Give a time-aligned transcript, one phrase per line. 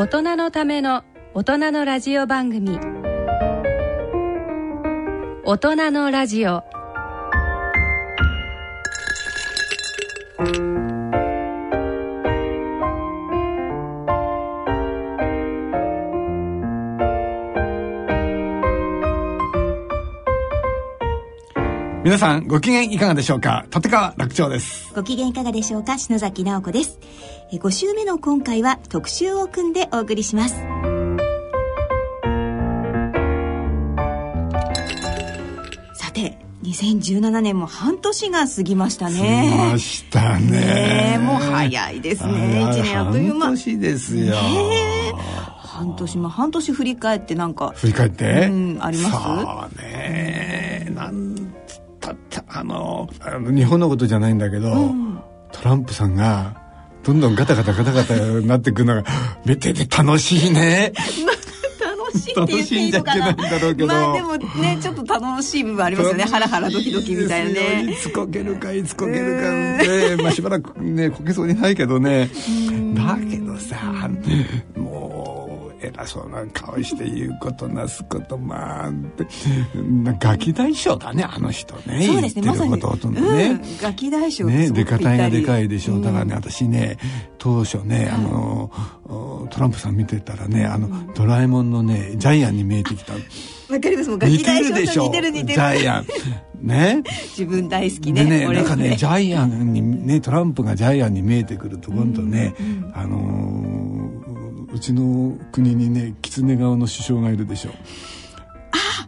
[0.00, 1.04] 大人のための
[1.34, 2.80] 大人のラジオ番組。
[5.44, 6.62] 大人のラジオ。
[22.02, 23.66] 皆さんご機嫌いかがでしょうか？
[23.72, 24.90] 立川楽長です。
[24.94, 25.98] ご機嫌いかがでしょうか？
[25.98, 26.98] 篠崎直子です。
[27.02, 30.54] え5週目の今回は特集を組んでお送りします。
[35.94, 39.50] さて2017年も半年が過ぎましたね。
[39.50, 40.50] 過ぎましたね。
[40.50, 42.32] ねもう早いですね。
[42.70, 43.46] 1年あっという間。
[43.46, 45.12] 半年ですよ、ね
[45.58, 49.16] 半年まあ半年振り返ってなんか振り返って、うんあります？
[49.16, 50.88] そうね。
[50.94, 51.34] なん
[51.66, 54.94] つったってあのあの日本のことじゃないんだけど、
[55.52, 56.54] トランプさんが
[57.02, 59.04] どんどんガタガタガタガタなってくるのが
[59.46, 60.92] 見てて楽しいね。
[62.36, 63.30] 楽しいんじゃいけな。
[63.30, 63.86] いんだろうけど。
[63.86, 66.24] まあでもねちょっっと楽しい部分ありますよね。
[66.24, 67.92] ハラハラドキドキみたいなね。
[67.92, 72.30] いつこけるかいつこけるかねまあしばらくねこけそうにないけどね
[72.94, 73.76] だけどさ
[74.76, 74.99] もう
[75.82, 78.90] 偉そうな顔して言うことなすことまあ
[79.74, 85.98] なガキ大将だねあの人ねそうですね言ってることほとんどね、うん、ガキ大将ね、出方がでかいでしょ、う。
[85.98, 86.98] んだからね私ね
[87.38, 88.70] 当初ねあの
[89.50, 93.14] トランプさん見てたらねあの、ドラえもんのねジャイアンに見えてきた。
[93.14, 93.18] わ
[93.80, 94.10] かります。
[94.10, 96.06] もうガキ大将と似てる似てるジャイアン。
[96.60, 97.02] ね。
[97.36, 102.54] 自分大好きねでね俺なんかねジャイアンにねトランプがジャイアンに見えてくると今度ね、
[102.94, 104.19] あのー
[104.72, 107.70] うちの国にね狐顔の首相がいるでしょ。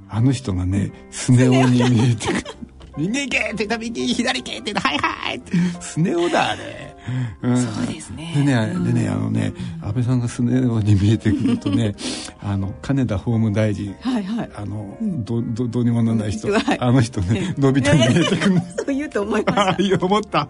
[0.09, 0.21] あ。
[0.21, 2.43] の人がねスネ夫に見えてくる。
[2.99, 5.37] 右行けって右左行けってはいはい。
[5.37, 6.95] ってスネ夫だあれ、
[7.43, 8.33] うん、そうですね。
[8.37, 11.95] でね、でねあのね安倍さんがスネ夫に見えてくるとね
[12.43, 13.95] あの金田法務大臣。
[14.01, 14.51] はいはい。
[14.55, 16.49] あの、どどどうにもならない人、
[16.79, 20.05] あの人ねのび太に見えてくる そう言うと思いました。
[20.07, 20.41] 思った。
[20.41, 20.49] あ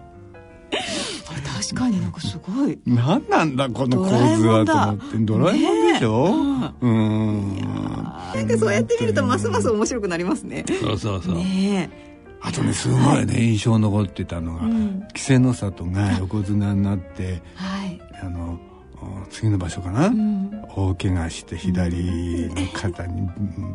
[1.69, 2.79] 確かになんかすごい。
[2.85, 7.55] 何なんだこの構図はと思ってドラえもんでしょ、うーん
[8.35, 10.65] なんかそうやって見るとますます面白くなりますね。
[10.81, 11.89] そうそうそう、ね
[12.45, 14.99] あとねすごいね、印象残ってたのが、ん。
[14.99, 18.01] 稀勢の里が横綱になってえはい。
[18.21, 18.72] あのお
[19.29, 23.27] 次の場所かな、ん大怪我して左の肩に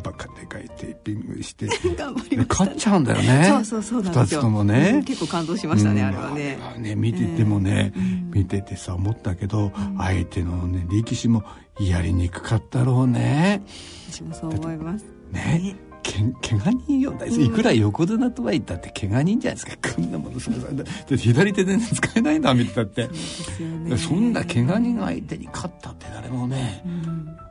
[0.03, 1.67] バカでかいテーピングして。
[1.97, 3.45] 頑張りでま勝っちゃうんだよね。
[3.49, 4.41] そうそうそうなんですよ。
[4.41, 6.09] 二つともね、うん結構感動しましたね、うん。
[6.09, 6.59] あれはね。
[6.79, 7.93] ね見ててもね、
[8.33, 11.45] 見ててさ思ったけど、相手のね力士も
[11.81, 13.63] やりにくかったろうね。
[14.11, 15.05] 私もそう思います。
[15.33, 15.77] ね
[16.09, 17.15] け怪我人よ。
[17.29, 19.95] いくら横綱とは言ったって怪我人じゃないですか。
[19.95, 23.09] こんなものすごい左手で、ね、使えないんだ見てたって。
[23.09, 23.97] ね。
[23.99, 26.83] そんな怪我人相手に勝ったって誰もね、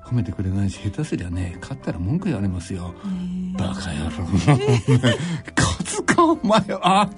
[0.06, 2.95] 褒めてくれないし下手すりゃね勝ったら文句言われますよ、
[3.57, 4.12] バカ野郎。
[4.35, 4.59] 勝
[5.85, 7.09] つかお前は。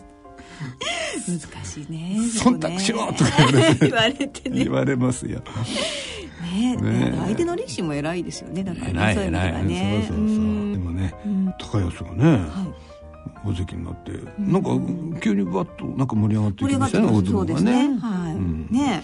[1.25, 3.88] 難しいね忖度しろとか言われて。
[3.88, 4.63] 言われてね。
[4.63, 5.41] 言われますよ。
[6.53, 8.63] ねね相手の力士も偉いですよね。
[8.63, 10.06] だから偉い偉はいね。
[10.07, 10.69] そうそうそうでも
[11.00, 11.14] ね
[11.60, 12.46] 高安がね
[13.46, 14.64] 大関になってなん
[15.14, 17.88] か急にバッとなんか盛り上がってきましたねますそうですね。
[17.88, 18.68] ねはい、うん。
[18.70, 19.04] ね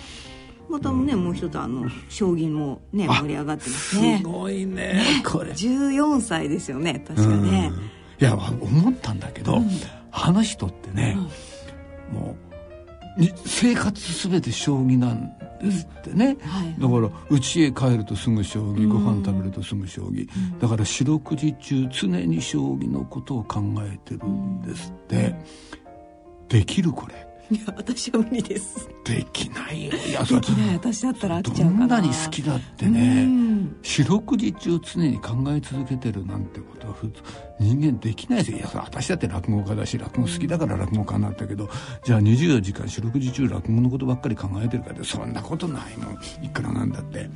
[0.70, 4.18] またねもう一つあの将棋もねあ盛り上がってますね。
[4.18, 5.52] すごいねこれ。
[5.52, 7.80] 14歳ですよね確かね、うん。
[7.80, 7.90] い
[8.20, 9.62] や思ったんだけど、
[10.12, 11.18] あの人ってね、
[12.12, 12.45] もうに
[13.46, 16.76] 生活全て将棋なんですってね、はい。
[16.80, 20.28] だから家へ帰るとすぐ将棋ご飯食べるとすぐ将棋、
[20.60, 25.36] だから四六時中常に将棋のことを考えてるんですって、
[26.50, 28.90] できるこれいや私は無理です。
[29.04, 29.94] できないよ。
[30.08, 30.76] いやできない。
[30.76, 31.86] 私だったら飽きちゃどうかな。
[31.86, 33.76] んなに好きだってうねん。
[33.84, 37.22] 四六時中常に考え続けてるなんてことは普通
[37.60, 38.58] 人間できないですよ。
[38.58, 41.70] いや私だって落語家だし落語好きだから落語家になったけど
[42.04, 46.18] じゃあ24時間四六時中落語のことばっかり考えてるかってそんなことないもん。
[46.44, 47.20] いくらなんだって。
[47.20, 47.30] だか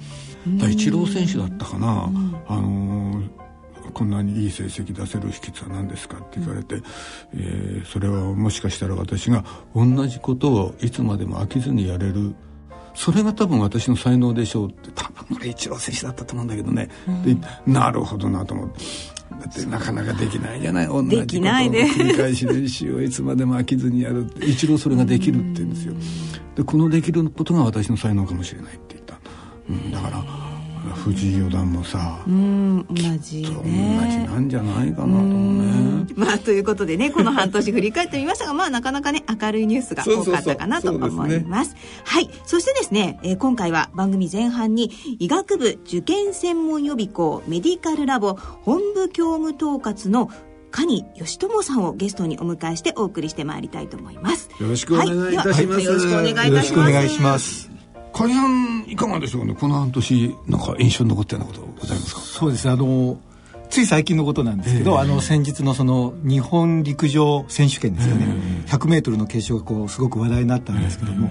[0.66, 2.10] らイチロー選手だったかな、
[2.48, 3.30] あのー
[3.92, 6.82] こんなにいい成績出せる秘訣は何ですかって聞かれて、
[7.34, 9.44] えーそれはもしかしたら私が
[9.76, 12.36] 同じことをいつまでも飽きずにやれる。
[12.96, 16.90] それが多分私の才能でしょうって多分これイチロー選手だったと思うんだけどね、
[17.24, 18.80] でなるほどなと思って。
[19.30, 20.88] だってなかなかできないじゃない。
[20.88, 24.46] 同じことを繰り返し練習をいつまでも飽きずにやるって。
[24.46, 25.94] イチローそれができるって言うんですよ。
[26.56, 29.18] でこのできることが私の才能かもしれないって言った、
[29.70, 30.39] うん、だから
[30.96, 36.08] 藤井四段もさうん同じ同じねなんじゃないかなと思うね。
[36.16, 41.76] まあということでねこの半年振り返ってみましたがまあなかなかね明るいニュースが多かったかなと思います。
[42.06, 42.30] はい。
[42.46, 50.30] そしてですね、えー今回は番組前半に医学部受験専門予備校メディカルラボ本部教務統括の
[50.72, 54.50] 蟹義友さんをゲストにお迎えしてお送りしてまいりたいと思います。
[54.60, 55.82] よろしくお願いいたします。
[55.82, 55.86] はい。
[55.86, 56.00] よろ
[56.62, 57.79] しくお願いいたします
[58.20, 59.56] よろしくお願いします梶さんいかがでしょうね？
[59.56, 62.22] この半年なんか印象に残ったようなことございますか？
[62.22, 63.20] そうですあの
[63.70, 68.26] つい最近のことなんですけど、あの先日のその日本陸上選手権ですよね、
[68.66, 71.30] 100m の決勝がこうすごく話題になったんですけども、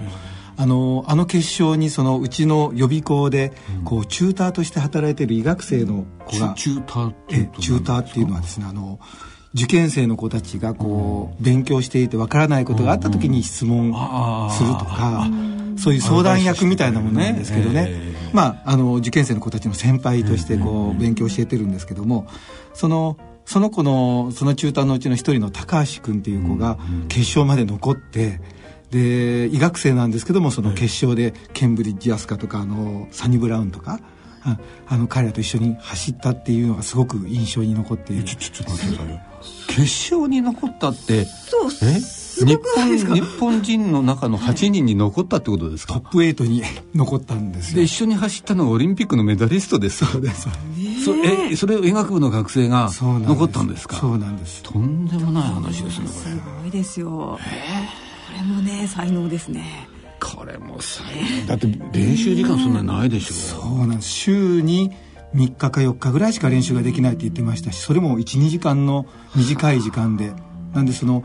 [0.55, 3.51] あのあの決勝にそのうちの予備校で
[3.83, 9.01] こうチューターとして働いている医学生の子が、チューターっていうのはですねあの
[9.53, 13.93] 受験生の子たちがこう勉強していてわからないことがあった時に質問
[14.51, 15.27] するとか
[15.77, 17.87] そういう相談役みたいなものなんですけどね。
[17.89, 22.27] ええまああの受験生の子たちの先輩としてこう勉強を教えてるんですけども
[22.73, 28.39] そのその子のその中途のうちの一人の高橋君っていう子が決勝まで残って
[28.91, 33.99] で医学生なんですけどもその決勝でケンブリッジ・アスカとかあのサニブラウンとか
[34.43, 34.57] あ
[34.87, 38.23] あの彼らと一緒に走ったっていうのがすごく印象に残っている。
[38.23, 39.21] ちょちょっと待ってくださいよ。
[39.67, 41.99] 決勝に残ったってそうえ？
[42.39, 45.95] 日本日本人の中の8人に残ったってことですか？
[45.95, 46.63] トップ8に
[46.95, 47.77] 残ったんですよ。
[47.77, 50.05] で一緒に走ったのはオリンピックのメダリストです。
[50.05, 50.47] そうです
[51.03, 53.97] そえそれを医学部の学生が残ったんですか？
[53.97, 54.63] そうなんです。
[54.63, 56.27] とんでもない話ですねこす
[56.61, 57.39] ごいですよ。
[57.39, 59.87] これもね才能ですね。
[59.93, 61.03] れこれもさ
[61.47, 63.33] だって練習時間そんなにないでしょ。
[63.33, 64.09] そうなんです。
[64.09, 64.91] 週に
[65.35, 69.05] 3日か4日ぐらいしか練習ができないって言ってましたしそれも12時間の
[69.35, 70.33] 短い時間で。
[70.73, 71.23] なんでその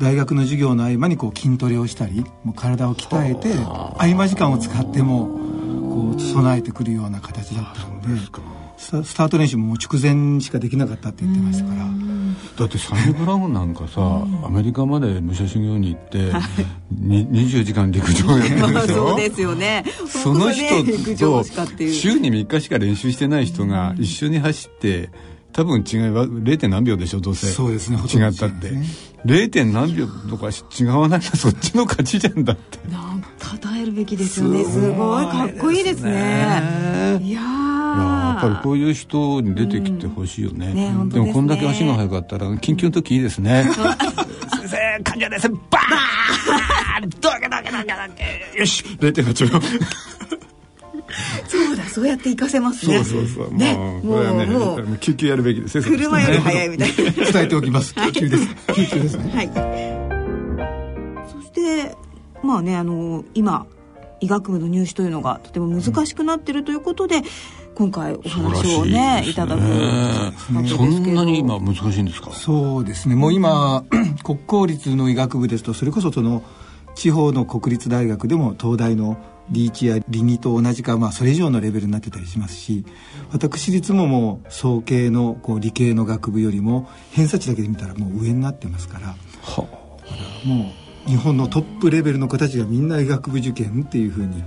[0.00, 8.08] 大学の授業の合間にこう筋トレをしたりもう体を鍛えて合間時間を使ってもこう備えてくるような形だったので
[8.78, 11.84] スタスタート練習ももう直前しかできなかったって言ってましたから。
[12.58, 14.00] だってサニブラウンなんかさ、
[14.44, 16.32] アメリカまで武者修行に行って、
[16.92, 19.08] に20時間陸上やってでしょ？
[19.10, 19.84] そうですよね。
[20.06, 20.64] その人
[21.18, 21.92] としかっていう。
[21.92, 25.10] 週に3日しか練習してない人が一緒に走って
[25.52, 26.68] 多分違いは 0.
[26.68, 27.20] 何秒でしょ？
[27.20, 27.48] どうせ。
[27.48, 27.98] そうですね。
[27.98, 28.70] 違ったって。
[28.70, 28.84] ね。
[29.26, 29.64] 0.
[29.72, 32.78] 何秒とか違わなきゃそっちの勝ちじゃんだって。
[32.88, 33.28] なんか
[33.60, 34.64] 称えるべきですよね。
[34.64, 35.26] すごい。
[35.26, 37.18] かっこいいですね。
[37.22, 41.26] いやいややっぱりこーういう人に出てきてほしいよね,、ね本当ですね。
[41.26, 43.64] もこんだけ足が速かったら緊急の時いいですね。
[43.64, 45.48] 先生患者です。
[45.48, 48.14] バーンどけどけどけど
[48.54, 49.60] けよし0.8秒
[51.46, 53.02] そうだそうやって活かせますね。
[53.04, 54.98] そうそうそうねもうもこれはねうもう。
[54.98, 56.94] 救急やるべきですよ車より速いみたいな。
[56.96, 59.16] 伝えておきます救急です救急です。
[59.18, 61.28] ねはい。
[61.32, 61.96] そして、
[62.42, 63.66] まあね、あの、今、
[64.20, 67.22] 医学部の入試というのがとても難しくなってるということで、
[67.78, 69.72] 今回お話をね、いただくわけ
[70.32, 70.84] ですけそど。
[70.84, 72.32] んなに今難しいんですか？
[72.32, 73.14] そうですね。
[73.14, 73.84] もう今
[74.24, 76.42] 国公立の医学部ですとそれこそその
[76.96, 79.16] 地方の国立大学でも東大の
[79.50, 82.84] リーチやリニと同じか、まあ、それ以上のレベルになってたりしますし
[83.32, 89.62] 私立ももう総計のこう理系の学部よりも偏差値だけで見たらもう上になってますからは
[90.44, 90.72] も
[91.06, 94.42] う日本のトップレベルの子たちがみんな医学部受験っていうふうに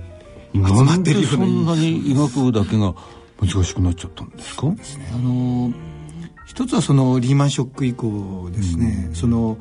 [0.54, 2.94] 集まってるようなでそんなに医学部だけが
[3.42, 4.68] 難しくなっちゃったんですか？
[4.68, 5.72] あの
[6.46, 9.58] 一つはそのリーマンショック以降ですね、その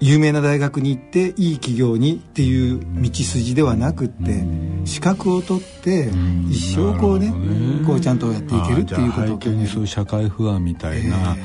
[0.00, 4.44] 有名な大学に行っていい企業にっていう道筋ではなくって、
[4.84, 6.10] 資格を取って
[6.48, 7.84] 一生こうね,、ね。
[7.84, 11.36] こうちゃんとやっていけるっていうことをにそういう社会不安みたいな、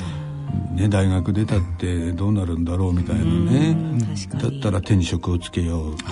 [0.72, 3.76] ね、大学出たってどうなるんだろうみたいなね。
[4.40, 6.04] だったら手に職をつけようと、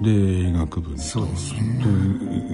[0.00, 1.02] で医学部にと。
[1.02, 1.60] そうですで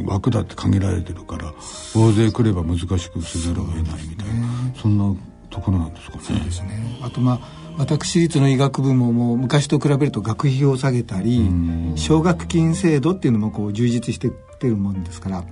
[0.07, 1.53] 枠だって限られてるから
[1.95, 4.47] 大勢来れば難しくせざるを得ないみたいな。
[4.81, 5.15] そんな
[5.51, 6.41] ところなんですかね。
[6.41, 6.99] ですね。
[7.03, 11.49] あとまあ私立の医学部ももう昔と比べると学費を下げたり
[11.95, 15.05] 奨学金制度っていうのもこう充実してきてるもん。
[15.05, 15.45] ですから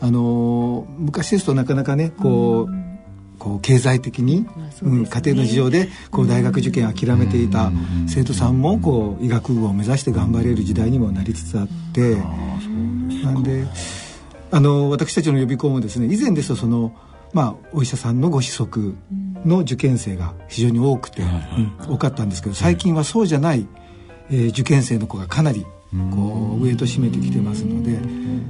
[0.00, 2.97] あのー昔ですとなかなかねこう
[3.38, 4.46] こう経済的に、
[4.82, 7.70] うん家庭の事情でこう大学受験諦めていた
[8.06, 12.16] 生徒さんもこう医学部を目指して頑張れる時代にもなりつつあって。
[13.24, 13.66] なんで
[14.50, 16.94] あの私たちの予備校もですね以前ですとその、
[17.32, 18.96] まあ、お医者さんのご子息
[19.44, 23.66] の受験生が非常に多くて、うん多かったんですけど最近はそうじゃない、
[24.30, 27.98] えー受験生の子がかなりこうウエイト締めてきてますので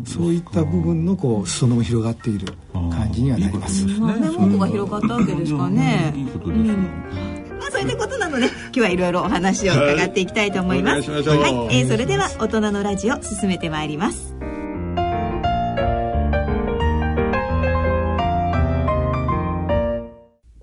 [0.05, 3.83] そういった部分のこう裾野も広がっている感じにはなります。
[3.85, 4.07] いいすね、
[4.59, 6.13] が広がったわけですかね。
[6.17, 6.61] いいことです。
[6.61, 7.29] うん
[7.71, 11.11] そういったことなので 今日はいろいろお話を伺っていきたいと思います。
[11.11, 14.35] はい、いはい、えー、それでは大人のラジオ進めてまいります。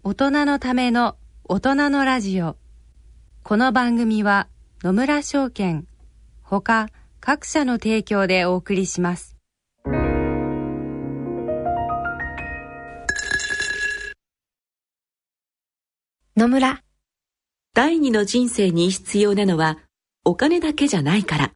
[0.04, 2.58] 大人のための大人のラジオ。
[3.44, 4.48] この番組は
[4.84, 5.86] 野村証券
[6.48, 9.36] ほか各社の提供でお送りします。
[16.38, 16.84] 野村。
[17.74, 19.80] 第二の人生に必要なのは
[20.24, 21.52] お金だけじゃないから。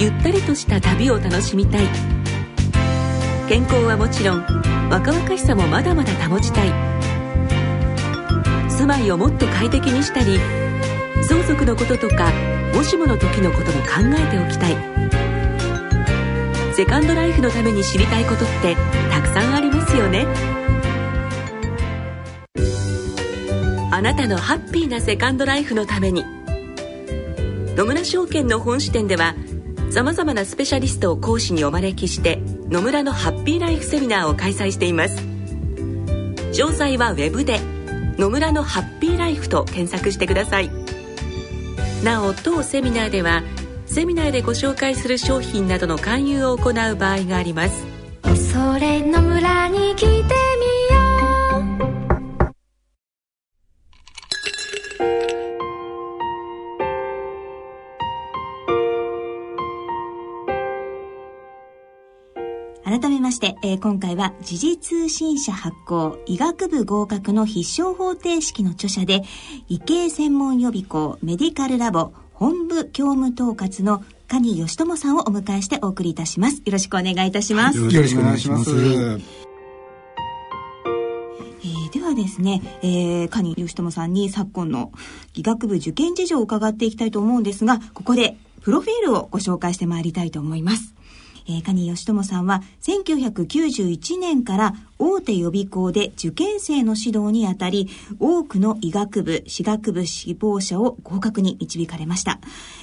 [0.00, 1.86] ゆったりとした旅を楽しみたい。
[3.46, 4.40] 健康はもちろん
[4.88, 6.70] 若々しさもまだまだ保ちたい。
[8.70, 10.40] 住まいをもっと快適にしたり
[11.22, 12.32] 相続のこととか
[12.74, 14.76] もしもの時のことも考えておきたい。
[16.74, 18.76] セカンドライフのために知りたいことって
[19.10, 20.26] たくさんありますよね。
[23.90, 26.24] あなたのハッピーなセカンドライフのために。
[27.76, 29.34] 野村証券の本支店では
[29.90, 35.16] さまざまなスペシャリストを講師にお招きして野村のハッピーライフセミナーを開催しています。
[36.52, 37.60] 詳細はウェブで
[38.18, 40.77] 「野村のハッピーライフ」と検索してください。
[42.02, 43.42] なお当セミナーでは
[43.86, 47.84] セミナーでご紹介する商品などの勧誘を行う場合があります。
[63.62, 69.22] えー今回は時事通信社発行医学部合格の必勝方程式の著者で
[69.68, 76.62] 医系専門予備校メディカルラボ本部教務統括の蟹義友さんをお迎えしてお送りいたします。
[76.64, 77.78] よろしくお願いいたします。
[77.78, 78.70] よろしくお願いします。
[78.70, 79.48] えー
[81.90, 84.92] ではですね、えー、蟹義友さんに昨今の
[85.34, 90.94] 医学部受験事情を伺っていきたいと思うんですが、ここでプロフィールをご紹介してまいりたいと思います。
[91.48, 97.88] えー、蟹義友さんは1991年から大手予備校で受験生の指導にあたり、
[98.18, 102.40] 多くの医学部、歯学部志望者を合格に導かれました。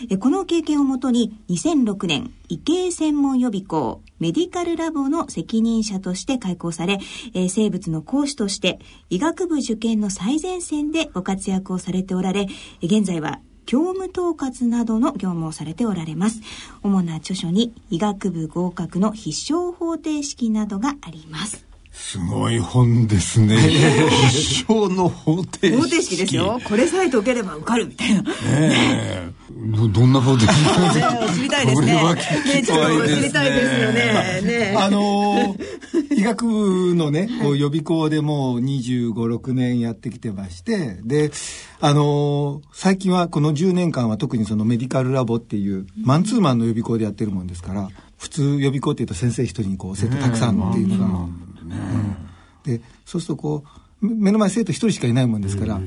[0.10, 7.00] えこの経験をもとに2006年、医系専門予備校、メディカルラボの責任者として開校され、
[7.34, 8.79] え生物の講師として
[9.10, 12.48] 医学部受験の最前線でご活躍をされておられ、
[12.81, 16.41] 現在は業務統括などの業務をされておられます。
[16.84, 21.65] 主な著書に医学部合格の必勝方程式などがあります。
[21.96, 23.58] すごい本ですね。
[23.58, 25.72] 必勝の方程式。
[25.72, 26.60] 方程式ですよ。
[26.64, 28.22] これさえ解ければ受かるみたいな。
[28.22, 29.32] ねねえ。
[29.78, 30.52] どどんな方程式？
[30.52, 31.94] え知りたいですね。
[31.94, 33.22] これはね聞きちょっとたいですね。
[33.22, 33.94] 知りたいですよね。
[33.94, 34.75] ねえ。
[34.78, 35.75] あのー
[36.16, 41.32] 医学部のね、こう予備校でもう25、6年やってきてまして、で、
[41.80, 51.28] あのー最近はこの10年間は特にそのメディカルラボっていう、マンツーマンの予備校でやってるもんですから、普通予備校っていうと先生一人にこう生徒たくさんっていうのが、
[51.69, 52.15] うん。
[52.63, 53.63] で、そうするとこ
[54.01, 55.79] う、目の前生徒一人しかいないもんですから、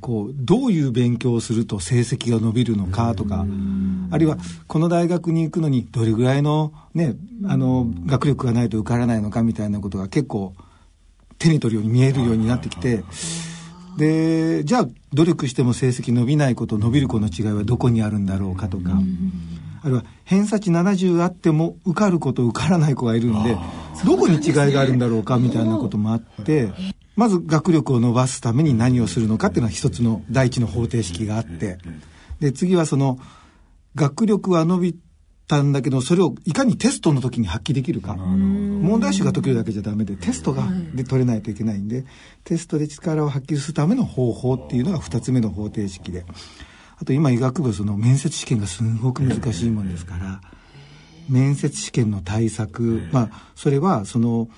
[0.00, 3.44] こう、どういう勉強をすると成績が伸びるのかとか、
[4.10, 10.54] あるいは、この大学に行くのにどれぐらいのね、あの、学力がないと受からないのかみたいなことが結構、
[11.38, 13.04] 手に取るように見えるようになってきて、
[13.96, 18.92] で、じゃあ、努力しても成績伸びない子と伸びる子の違いはどこにあるんだろうかとか、
[19.82, 23.56] あるいは偏差値70あっても受かる子と受からない子がいるんで、
[24.04, 26.68] どこに違いがあるんだろうかみたいなこともあって、
[27.16, 31.78] まず学力を伸ばすために何をするのかっていうのは一つの第一の方程式があって、
[32.40, 33.18] で、次はその、
[33.94, 34.96] 学力は伸び
[35.46, 38.14] たんだけど、それをいかにテストの時に発揮できるか。
[38.14, 42.04] 問題集が解けるだけじゃダメで、テストが、で取れないといけないんで、
[42.44, 46.24] テストで力を発揮するための方法っていうのが二つ目の方程式で。
[47.00, 50.40] あと今医学部その面接試験がすごく難しいもんですから、
[51.28, 54.48] 面接試験の対策、まあ、それはその、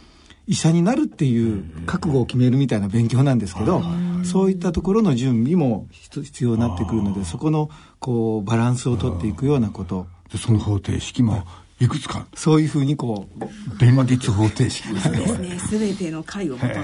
[0.48, 3.80] 医者になるっていう覚悟を決めるみたいな勉強なんですけど、
[4.24, 7.70] そういったところの準備も必必要になってくるので、そこの
[8.00, 11.44] こうバランスを取っていくようなこと、でその方程式も
[11.78, 11.86] い。
[11.86, 12.26] くつか？
[12.34, 13.44] そういうふうにこう、
[13.80, 15.58] 連立方程式ですね。
[15.78, 16.74] べての回を求め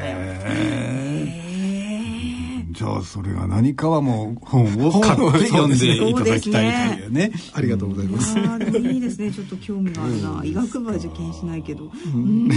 [2.78, 8.38] じゃあそれが何かはもう本を買って読んでいただきたいというねありがとうございます。
[8.38, 9.32] ああ、でもいいですね。
[9.32, 10.44] ちょっと興味があるな。
[10.44, 11.90] 医学部は受験しないけど。
[12.14, 12.48] うん。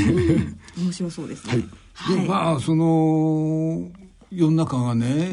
[0.77, 1.63] 面白そうですね。
[1.95, 2.21] はい。
[2.21, 3.89] でまあその
[4.31, 5.29] 世の中がね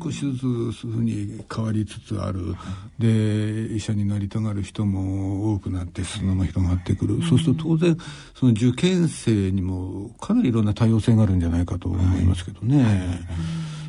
[0.00, 2.54] 少しずつそういうふうに変わりつつある
[2.98, 7.98] で医者になりたがる人も多くなって裾野も広がってくる、そうすると当然
[8.34, 13.20] その受験生にもかなりいろんな多様性があるんじゃないかと思いますけどね、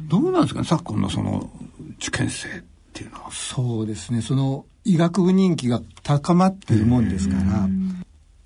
[0.09, 1.49] どうなんですかね昨今のその
[1.97, 2.51] 受験生っ
[2.93, 3.31] ていうのは。
[3.31, 4.21] そうですね。
[4.21, 7.67] その医学部人気が高まっているもんですから、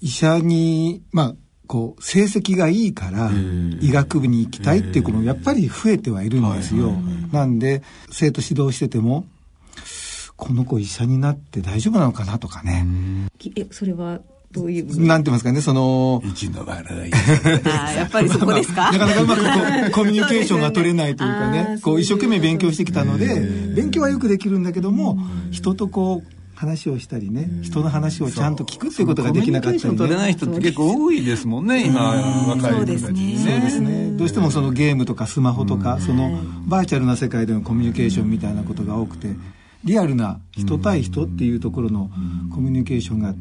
[0.02, 1.36] 医者に、まあ、
[1.68, 3.32] こう成績がいいから
[3.80, 6.92] 医学部に行きたいっていう子もやっぱり増えてはいるんですよ。
[7.32, 9.26] なんで生徒指導してても
[10.36, 12.86] この子医者になって大丈夫なのかなとかね。
[13.56, 14.20] えそれは
[14.54, 17.12] どういうなんて言いますかね、その、一の笑い。
[17.14, 18.92] あーやっぱりそこですか？
[18.94, 19.50] なかなかうまくこ
[19.88, 23.42] うコミュニケーションが取れないというかね、こう一生懸命勉強してきたので、
[23.76, 25.18] 勉強はよくできるんだけども、
[25.52, 30.34] 人とこう、話をしたりね、人の話をちゃんと聞くっていうことができなかったりコミュニケーション取れないね。
[30.38, 32.00] 人って結構多いですもんね、今、
[32.48, 34.12] 若い人たちにそうですね。
[34.16, 39.30] どうしてもそのゲームとかスマホとか、そのバーチャルな世界でのコミュニケーションみたいなことが多くて、
[39.84, 42.10] リアルな人対人っていうところの
[42.54, 43.34] コミュニケーションが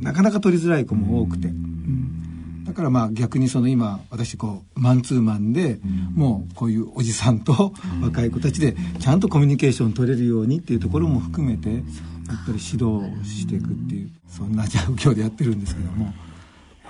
[0.00, 1.48] なかなか取りづらい子も多くて。
[1.48, 2.64] うん。
[2.64, 5.80] だからまあ逆にその今私こうマンツーマンで
[6.14, 16.12] もうこういうおじさんと若い子たちでちゃんとコミュニケーション取れるようにっていうところも含めてやっぱり指導していくっていうそんな状況でやってるんですけども。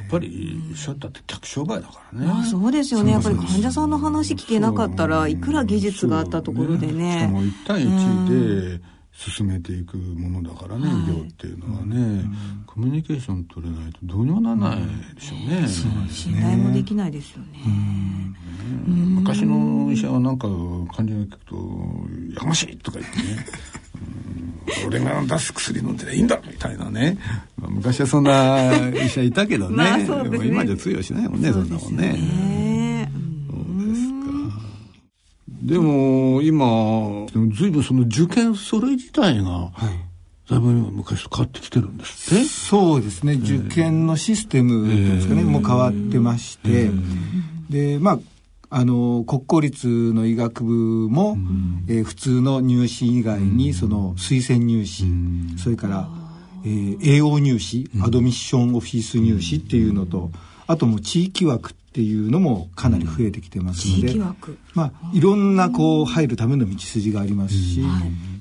[0.00, 2.32] やっぱり医者だって客商売だからね。
[2.32, 3.12] あそうですよね。
[3.12, 8.80] やっぱり患者さんの話聞けなかったらいくら技術があったところでしかねも1対1で
[9.18, 12.24] 進めていくものだからね、医療っていうのはね、
[12.66, 15.66] コミュニケーション取れないとどうにもならないでしょうね。
[16.08, 17.58] 信頼もできないですよね。
[18.86, 20.46] 昔の医者はなんか
[20.94, 21.56] 患者が聞くと
[22.32, 23.46] 「やかましい!」とか言ってね。
[24.80, 24.88] うん。
[24.88, 27.18] 俺が出す薬飲んでりゃいいんだみたいなね、
[27.56, 30.38] ま あ昔はそんな医者いたけどね, まあそうですね。
[30.38, 31.50] も今じゃ通用しないもんね。
[31.50, 32.87] そんなもんね。
[35.62, 39.72] でも今随分その受験それ自体が、
[40.48, 42.44] だいぶ今昔と変わってきてるんですって？
[42.44, 46.90] そうですね、受験のシステムですかね、もう変わってまして、
[47.68, 48.18] で、まあ、
[48.70, 51.36] あの、国公立の医学部も、
[51.88, 55.06] えー普通の入試以外に、その推薦入試、
[55.58, 56.08] それから、
[56.64, 60.30] えー栄養入試、アドミッションオフィス入試っていうのと、
[60.66, 67.82] あともう地域枠っていうのもかなり増えてきてますので、地域枠まあ、いろんなこう入るための道筋がありますし、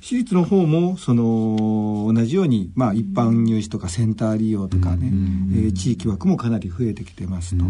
[0.01, 5.11] 私立の方もその同じように、まあ、一般入試とかセンター利用とかね、
[5.53, 7.65] えー地域枠もかなり増えてきてますと。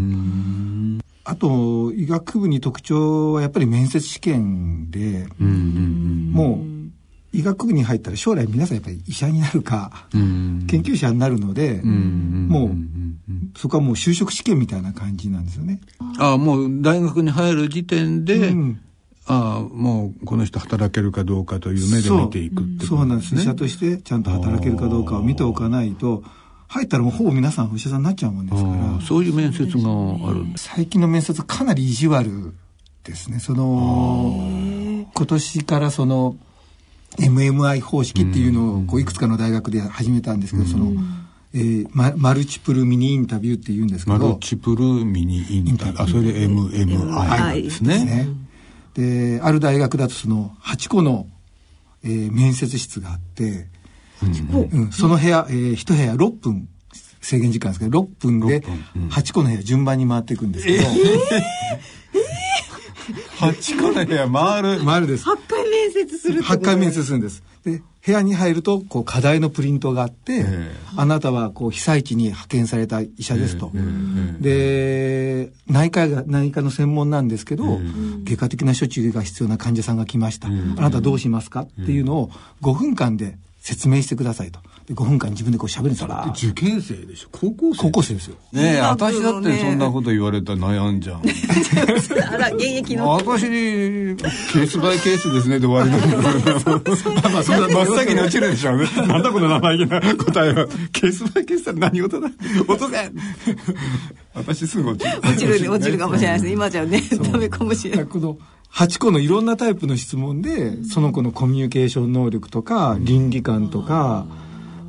[1.24, 6.77] あと医学部に特徴はやっぱり面接試験で、もう
[7.38, 12.70] 医学部に入ったら将来皆さんやっぱり医者になるか、研究者になるので、もう
[13.56, 15.80] そこはもう就職試験みたいな感じなんですよね。
[16.18, 18.80] ああもう大学に入る時点で、うん
[19.30, 23.34] ああもうこの人働けるかどうかという目で見ていくってそうなんです。
[23.34, 23.70] 医者とね。
[23.70, 26.24] してちゃんと働けるかどうかを見ておかないと、
[26.66, 30.46] 入ったらもうほぼ皆さんお医者さんになっちゃうもんですからそういう面接がある。
[30.56, 32.54] 最近の面接かなり意地悪
[33.04, 33.38] ですね。
[33.38, 36.36] その、今年からその、
[37.16, 40.92] MMI 方式っていうのをこういくつかの大学で始めたんですけど、その、
[41.54, 46.02] えーママルチプルミニインタビューって言うんですけど、マルチプルミニインタビュー。
[46.02, 48.04] あ、それで MMI ですね。
[48.04, 48.28] ね。
[48.94, 51.26] で、ある大学だとその8個の、
[52.04, 53.66] えー面接室があって、
[54.22, 54.92] うん。
[54.92, 56.68] その部屋、えー、1部屋6分
[57.20, 58.84] 制限時間ですけど、6分で6分。
[58.96, 59.08] うん。
[59.08, 60.84] 8個の部屋順番に回っていくんですけど、
[63.38, 64.84] 8個の部屋回る。
[64.84, 65.28] 回るです。
[65.28, 67.42] 8回面接するってこと8回面接するんです。
[67.64, 73.70] で、部屋に入ると、こう、課題のプリントがあって、えあなたは、こう、被災地に派遣された医者ですと。
[73.74, 73.78] え
[74.40, 77.80] えで、内科が、内科の専門なんですけど、
[78.24, 80.48] 外科的な処置が必要な患者さんが来ました。
[80.48, 81.62] あなたどうしますか？
[81.62, 82.30] っていうのを
[82.62, 84.60] 5分間で説明してくださいと。
[84.86, 86.08] で5分間自分でこう喋るんですよ。
[86.50, 87.28] 受験生でしょ？
[87.30, 87.82] 高校生？
[87.82, 88.36] 高校生ですよ。
[88.52, 91.20] ねえ、私だってそんなこと言われたら悩んじゃう。
[92.32, 98.86] あら現役の私に、ケースバイケースですねで終わりなんだまあ、そんな真っ先に落ちるでしょうね。
[99.06, 100.66] なんだこの生意気な答えは。
[100.92, 102.28] ケースバイケースって何事だ？
[102.66, 103.10] 落とせ
[104.34, 105.18] 私すぐ落ちる。
[105.20, 108.38] 落ちるね落ちるかもしれないです今じゃねダメかもしれないこの
[108.72, 114.26] 8個のいろんなタイプの質問で、その子のコミュニケーション能力とか、倫理観とか、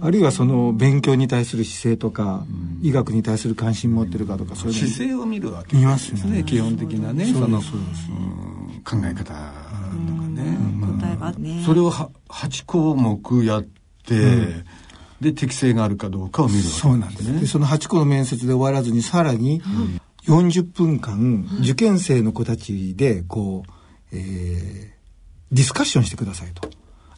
[0.02, 2.46] あるいはその勉強に対する姿勢とか、
[2.82, 4.88] 医学に対する関心持ってるかとか、そういうの。
[4.88, 5.76] 姿勢を見るわけ。
[5.76, 6.44] 見ますですね。
[6.44, 7.66] 基本的なね、その、考
[9.04, 9.42] え方とか
[10.30, 10.58] ね。
[10.78, 11.64] まあ答えがね。
[11.66, 13.64] それをは8項目やっ
[14.06, 14.64] て、
[15.20, 17.40] で、適性があるかどうかを見るわけそうなんです。
[17.42, 19.62] で、その8個の面接で終わらずに、さらに
[20.30, 23.72] 40分間、受験生の子たちで、こう、
[24.12, 25.00] えー
[25.52, 26.70] ディスカッションしてくださいと。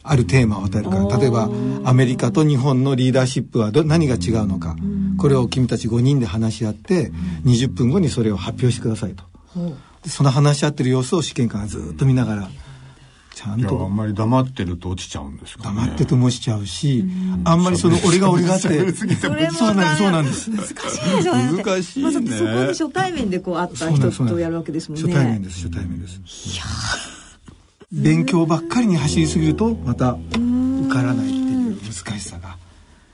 [0.02, 1.48] あるテーマを与えるから、例えば、
[1.84, 4.74] アメリカと日本のリーダーシップはど何が違うのか、
[5.18, 7.12] これを君たち5人で話し合って、
[7.44, 9.24] 20分後にそれを発表してくださいと。
[10.02, 12.50] でその話し合ってる様子を試験官がずっと見ながら、
[13.34, 13.84] ちゃんと。
[13.84, 17.04] あんまり黙ってると落ちちゃうんですか、ね、黙ってても落ちちゃうし、
[17.44, 18.68] あんまりその俺が俺がって。
[18.68, 20.50] そうなんですそうなんです。
[20.50, 25.04] 難しいですよね難しいね、まあ、そこで初対面でこう会った人とやるわけですもんね。
[25.04, 26.14] 初対面です初対面です。
[26.54, 26.64] いや
[27.92, 32.56] 勉強ばっかりに走りすぎるとまた受からないっていう難しさが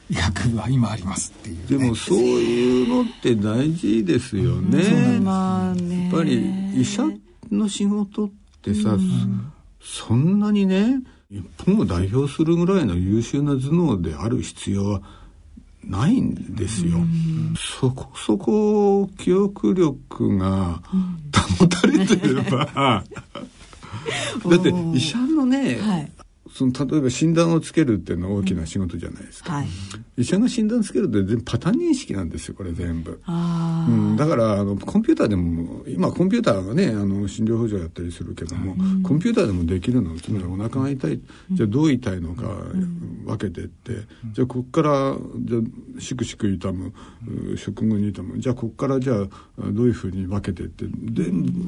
[0.08, 6.04] 医学部は今ありますっていう、ね、でもそういうのって大事ですよね,、まあ、ね。
[6.04, 7.02] やっぱり医者
[7.50, 8.30] の仕事っ
[8.62, 8.96] てさ、
[9.80, 15.02] そんなにね日本を代表するぐらいの優秀な頭脳である必要は
[15.84, 16.98] ないんですよ。
[17.56, 20.82] そこそこ記憶力が
[21.58, 23.04] 保たれてれば。
[24.48, 26.12] だって医者のね、はい、
[26.52, 29.68] その例えば診断をつけるっていうのは大きな仕事じゃないですか、うんはい、
[30.18, 41.20] 医者が診断つけるって全部パターン認識なんですよこれ全部、うん、だからあのコンピューターでも今コンピューターがねあの診療補助やったりするけども、うん、コンピューターでもできるのつまりお腹が痛い、
[41.52, 42.42] じゃあどう痛いのか
[43.24, 43.92] 分けてって、
[44.32, 45.58] じゃあこっからじゃ
[45.96, 46.92] あしくしく痛む
[47.56, 49.16] 食後に痛むじゃあこっからじゃあ
[49.58, 51.24] どういうふうに分けてってで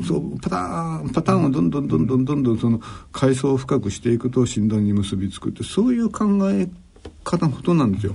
[0.06, 2.80] そうパターンパターンをどんどんどんどんどんどんその
[3.12, 6.68] 階層を深くしていくと診断に結びつくってそういう考え
[7.24, 8.12] 方のことなんですよ。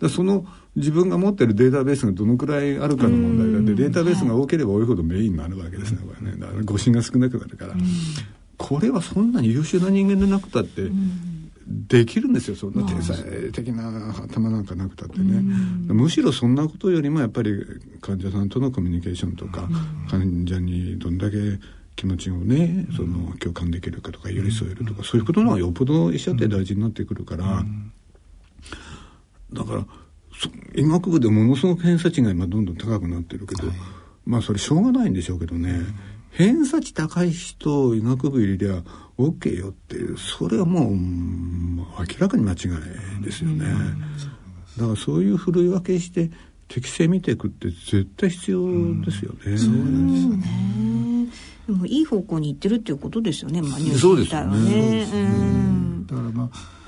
[0.00, 6.36] はい、その自分が持ってるデータベースがどのくらいあるかの問題だってデータベースが多ければ多いほどメインになるわけですね、これね。
[6.38, 7.74] だから誤信が少なくなるから、
[8.56, 10.90] これはそんなに優秀な人間でなくたって、
[11.66, 13.16] できるんですよそんな天才
[13.52, 15.40] 的な頭なんかなくたってね、
[15.92, 17.52] むしろそんなことよりもやっぱり
[18.00, 19.68] 患者さんとのコミュニケーションとか、
[20.08, 21.36] 患者にどんだけ
[21.94, 27.64] 気持ちをねその共感できるかとか寄り添えるとか、そういうことの方がよっぽど医者って大事になってくるから、
[29.52, 29.84] だから
[30.74, 33.76] 医学部でものすごく偏差値が今どんどん高くなってるけど、はい、
[34.24, 35.80] まあそれしょうがないんでしょうけどね、
[36.30, 38.82] 偏差値高い人医学部入りでは
[39.18, 42.54] OK よっていうそれはもう明らかに間違
[43.20, 43.66] いですよね。
[44.78, 46.30] だからそういうふるい分けして
[46.68, 48.66] 適性見ていくって絶対必要
[49.02, 49.58] ですよね。
[49.58, 51.28] そうなんですよね。
[51.72, 53.62] でもいい方向に行ってるっていうことですよね。
[53.62, 55.06] まあ、そうですよね。
[56.06, 56.82] だからまあ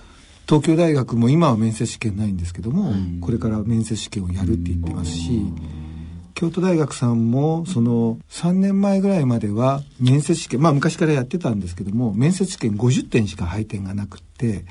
[0.46, 2.92] 東京大学も今は面接試験ないんですけども、
[3.22, 5.40] これから面接試験をやるって言ってますし、
[6.34, 14.66] 京都大学さんもその3年前ぐらいまでは面接試験まあ昔からやってたんですけども面接試験50点しか配点がなくって、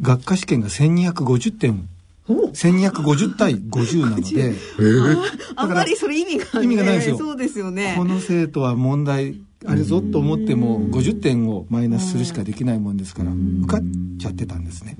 [0.00, 1.88] 学科試験が1250点。
[2.28, 5.16] 1250対50なので、えー、
[5.54, 7.18] あんまりそれ意味が、ね、意味がないですよ。
[7.18, 7.94] そうですよね。
[7.96, 13.80] この生徒は問題あれぞと思っても50点をマイナスするしかできないもんですから受かっ
[14.18, 14.96] ちゃってたんですね。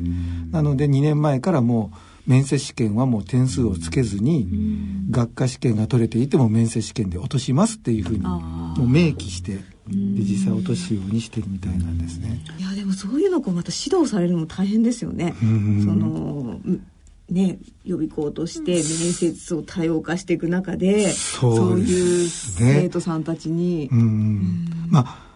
[0.50, 1.92] なので2年前からも
[2.26, 4.48] う面接試験はもう点数をつけずに
[5.10, 12.40] 学科試験が取れていても面接試験で落としますっていうふうにもう明記してで実際落とすようにしてるみたいなんですね。
[12.58, 15.34] いやでもそういうのこうまた指導されるのも大変ですよね。
[15.38, 16.58] その
[17.30, 23.90] ね、予備校として面接を多様化していく中でそういう生徒さんたちに。
[24.88, 25.26] まあ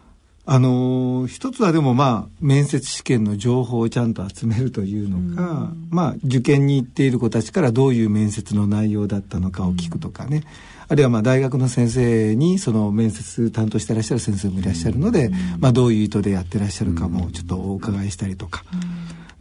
[0.46, 10.42] あのー、一つはでもまあ面接試験の情報をちゃんと集めるというのか、まあ受験に行っている子たちからどういう面接の内容だったのかを聞くとかね、
[10.88, 18.64] あるいはまあ大学の先生にその面接担当してらっしゃる先生もいらっしゃるので、まあどういう意図でやってらっしゃるかもちょっとお伺いしたりとか。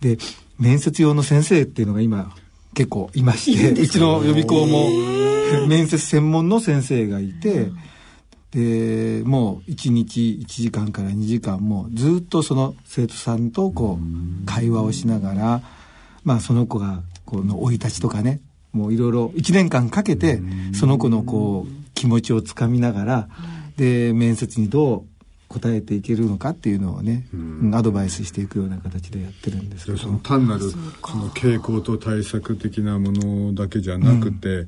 [0.02, 0.20] で
[0.60, 2.36] 面接用の先生っていうのが今
[2.74, 4.90] 結構いましてうちの予備校も
[5.68, 7.70] 面接専門の先生がいて、
[8.52, 15.62] でもう1日1時間から2時間もずっとその生徒さんとこう会話をしながら、
[16.24, 18.42] まあ、その子がこの生い立ちとかね
[18.72, 20.42] もういろいろ1年間かけて
[20.74, 23.30] その子のこう気持ちをつかみながら
[23.78, 25.04] で面接にどう
[25.50, 29.98] 答えていけるのかっていうのをね、うん、アドバイスしていくような形でやってるんですけど。
[29.98, 34.68] その単なるその傾向と対策的なものだけじゃなくて、うん、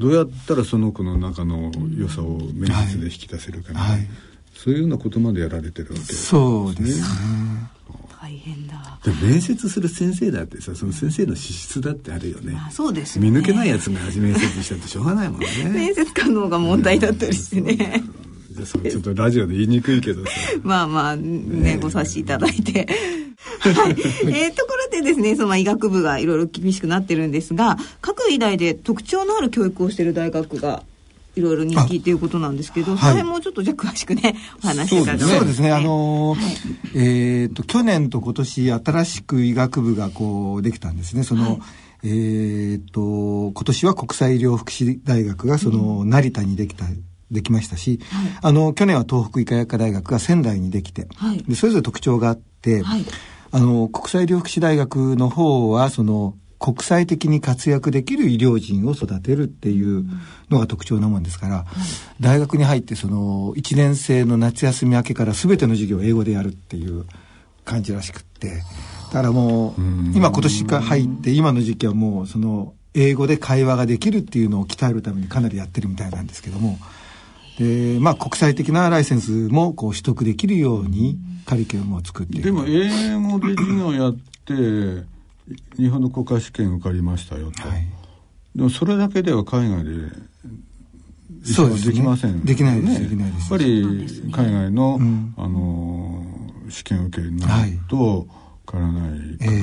[0.00, 4.08] どうやったらその子の中の良さを面接で引き出せるかね、はいはい、
[4.54, 6.16] そういうようなことまでやられてるわけですね。
[6.16, 7.78] そうですね。
[8.20, 15.46] 大変だで面接する先生だってさその先生の資質だってあるよね、まあ、そうです、ね、見抜けないやつが面接したってしょうがないもんね。
[15.72, 18.02] 面接官の方が問題だったりしてね、
[18.64, 20.30] ちょっとラジオで言いにくいけどさ。
[20.62, 22.86] まあまあね、ご察しいただいて。
[23.60, 30.82] はい、えー、ところでですねその医学部がいろいろ厳しくなってるんですが各医大で特徴のある教育をしている大学が
[31.38, 35.70] いろいろ人気ということなんですけど、その辺もちょっとじゃ詳しくね、お話しいただそうですね。
[35.70, 36.48] あのーは
[37.04, 41.22] い、えっ、と、去年と今年新しく医学部がこうできたんですね。
[41.22, 41.58] その、は
[42.02, 46.86] い、えっ、と、今年は国際医療福祉大学がその成田にできた
[47.30, 48.00] できましたし、
[48.42, 51.38] あの去年は東北医科薬科大学が仙台にできて、はい。
[51.42, 53.04] でそれぞれ特徴があって、はい。
[53.50, 60.04] あの国際医療福祉大学の方はその国際的に活躍できる医療人を育てるっていう
[60.50, 61.66] のが特徴なもんですから、
[62.20, 67.06] 大学に入ってその1年生の夏休み明けから全ての授業を英語でやるっていう
[67.64, 68.62] 感じらしくって
[69.08, 69.80] だからもう
[70.14, 76.78] 今今年から入って今の時期はもうその英語で会話ができるっていうのを鍛えるためにかなりやってるみたいなんですけども
[77.58, 82.44] でまあ国際的なライセンスもこう取得できるようにカリキュラムを作っている。
[82.44, 85.06] でも英語で授業やって
[85.76, 87.86] 日本の国家試験受かりましたよと、はい。
[88.54, 89.90] でもそれだけでは海外で
[91.44, 93.00] そうですねできません、できないですね。
[93.00, 93.40] できないです。
[93.40, 93.82] やっぱり
[94.32, 95.34] 海外の、ん。
[95.36, 96.38] あのー
[96.70, 98.26] 試験受けになると
[98.70, 99.62] 変わらないから、え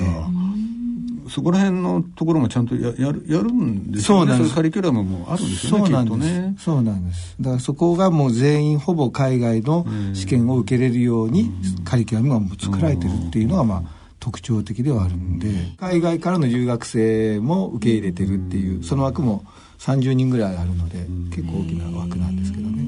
[1.29, 4.23] そこら辺のところもちゃんとややるやるんですよね。
[4.23, 4.49] そうなんです。
[4.49, 6.55] いうカリキュラムもあるんですよねそうなんです、ね。
[6.59, 7.35] そうなんです。
[7.39, 11.51] だからそこがもう全員ほぼ海外の試験を受けれるように
[11.83, 13.83] カリキュラムがもう作られてるっていうのがまあ
[14.19, 19.45] 特徴的ではあるんで海外からの留学生も受け入れてるっていうその枠も
[19.77, 22.85] 30人ぐらいあるので結構大きな枠なんですけどね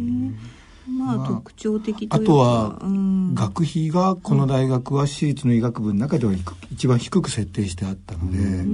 [0.88, 3.34] まあ、まあ特徴的というかあとはうん。
[3.34, 6.34] 学費がこの大学は私立の医学部の中では
[6.72, 8.66] 一番低く設定してあったので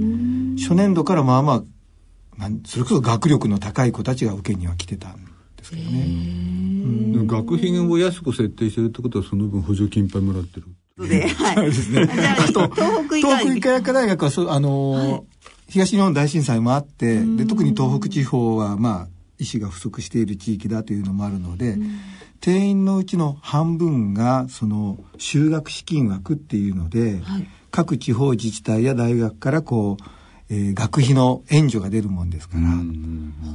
[0.56, 1.64] 初年度からまあまあ
[2.38, 5.24] なんそれこそ学力の高い子たちが受けには来てたん
[5.56, 6.08] ですけどね。
[6.84, 10.66] でも学費を安く設定してるってことはその分補助金いっぱいもらってる
[11.08, 11.54] で、はい。
[11.56, 12.08] そうですね。
[12.38, 15.34] あ、東北医科東北医科大学はそう、あのー
[15.66, 21.76] 東日本大震災もあって、で、特に東北地方は、まあ、医師が不足している地域だというのもあるので、
[22.40, 27.48] 定員のうちの半分が、その、修学資金枠っていうので、はい。
[27.70, 30.04] 各地方自治体や大学からこう、
[30.48, 32.68] えー学費の援助が出るもんですから、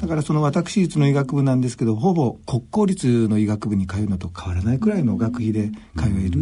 [0.02, 6.42] だからその私立の医学部なんですけど、ほぼ国公立の医学部に通うのと変わらないくらいの学費で通える。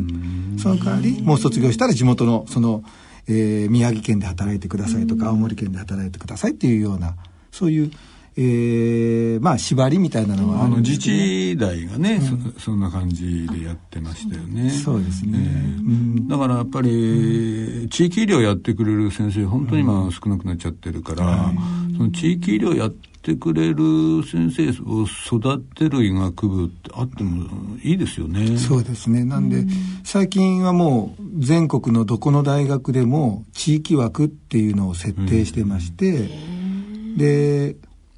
[0.58, 2.84] その代わり、もう卒業したら地元の、その、
[3.28, 7.16] えー宮城県で働いてくださいとか、青森県で働いてくださいっていうような、
[7.52, 7.92] そういう、
[8.40, 12.22] えーまあ縛りみたいなのはああの自治大がね、
[12.56, 14.70] そそんな感じでやってましたよね。
[14.70, 15.40] そうですね。
[15.40, 15.44] ええ。
[15.44, 16.28] うん。
[16.28, 21.52] だからやっぱり地域医療やってくれる先生本当に今少なくなっちゃってるから、
[21.98, 28.58] その地域医療やってくれる先生を育てる医学部ってあってもいいですよね。
[28.58, 29.24] そうですね。
[29.24, 29.66] なんで、
[30.04, 36.30] 最近はもう全国のどこの大学でも地域枠っていうのを設定してまして、
[37.18, 37.76] で、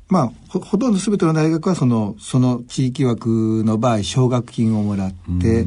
[0.10, 5.66] まあほ、ほとんど全ての大学はその、その地域枠の場合、奨学金をもらって、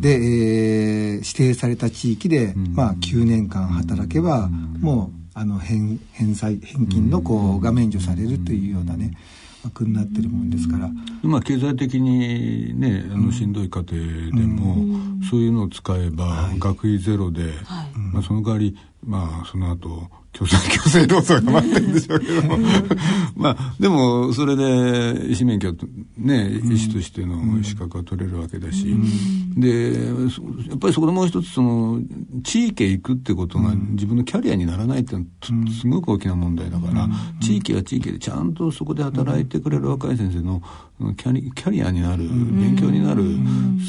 [0.00, 9.12] で、えー指定された地域で、まあ、9年間働けば、もう、あの、返、返済、返金のこう、が免除されるというようなね、
[9.64, 10.88] 枠になってるもんですから、
[11.22, 14.76] まあ経済的にねあのしんどい家庭でも、
[15.28, 17.52] そういうのを使えば学費ゼロで、
[18.12, 22.58] まあ、その代わりまあその後強制強制労働が待ってるんでしょうけども。
[23.34, 25.74] まあでもそれで医師免許
[26.16, 28.94] ね医師としての資格が取れるわけだし、
[29.56, 29.94] で
[30.30, 32.00] そやっぱりそこでもう一つその
[32.44, 37.08] 地域へ行くってことが自分のキャリアにならないってのはとすごく大きな問題だから、
[37.40, 40.62] 地域は地域でちゃんとそこで働いてくれる若い先生の
[41.14, 43.22] キャリキャリアになる勉強になる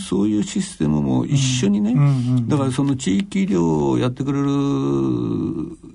[0.10, 1.96] そういうシステムも一緒にね。
[2.48, 4.48] だからその地域医療をやってくれる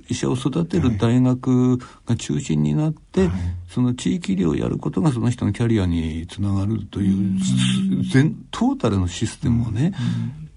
[0.08, 3.30] 医者を育てる大学が中心になって、
[3.68, 7.40] その地域医療をやることがその人のキャリアにつながるという
[8.12, 9.92] 全トータルのシステムをね、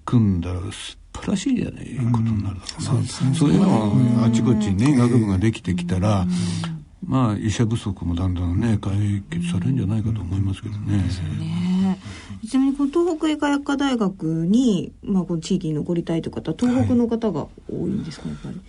[0.05, 6.25] 組んだら素晴らしいじゃないことになるだろうな、そういうのをあちこちにね医学部ができてきたら、
[7.05, 10.97] まあ医者不足もだんだんね解決されるんじゃないかと思いますけどね。
[10.97, 11.99] ね。
[12.47, 18.61] ちなみにこの東北医科薬科大学に、まあ、この地域に残りたいという方東北の方が多いんですか、やっぱり？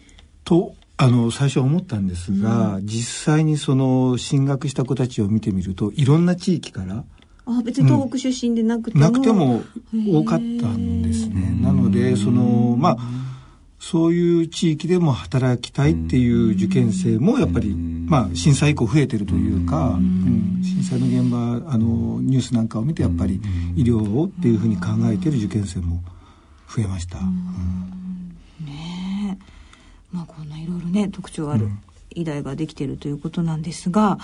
[0.44, 7.04] とあの最初は思ったんですが、実際にその進学した子たちを見てみるといろんな地域から
[7.46, 11.56] あ別に東北出身でなくても、なくても多かったんですね。
[11.62, 12.98] なのでそのまあ
[13.78, 20.60] そういう地域でも働きたいっていう受験生もやっぱり、まあ、震災以降増えてるというか、うん。
[20.64, 23.40] 震災の現場あのニュースなんかを見てやっぱり
[23.76, 26.02] 医療をっていうふうに考えてる受験生も
[26.68, 27.18] 増えました。
[27.18, 27.97] ね
[30.12, 31.68] まあこんないろいろね特徴ある
[32.10, 34.18] 医大ができているということなんですが、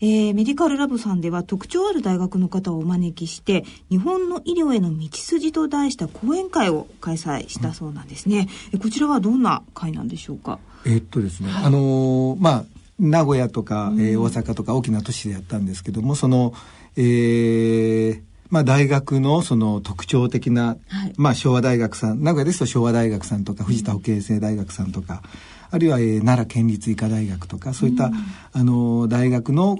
[0.00, 10.58] えーメディカルラボさんでは特徴ある大学の方をお招きして日本の医療への道筋と題した講演会を開催したそうなんですね、えこちらはどんな会なんでしょうか？
[10.84, 12.64] えっとですね、あのーまあ
[12.98, 16.52] 名古屋とか、えー、大阪とか大きな都市でやったんですけどもその、
[16.96, 25.22] えーまあ、大学のその特徴的な、はい、まあ、昭和大学さん名古屋ですと昭和大学さんとか藤田保健生大学さんとか、
[25.70, 28.14] あるいは、えー、奈良県立医科大学とかそういった、うん、
[28.52, 29.76] あの大学の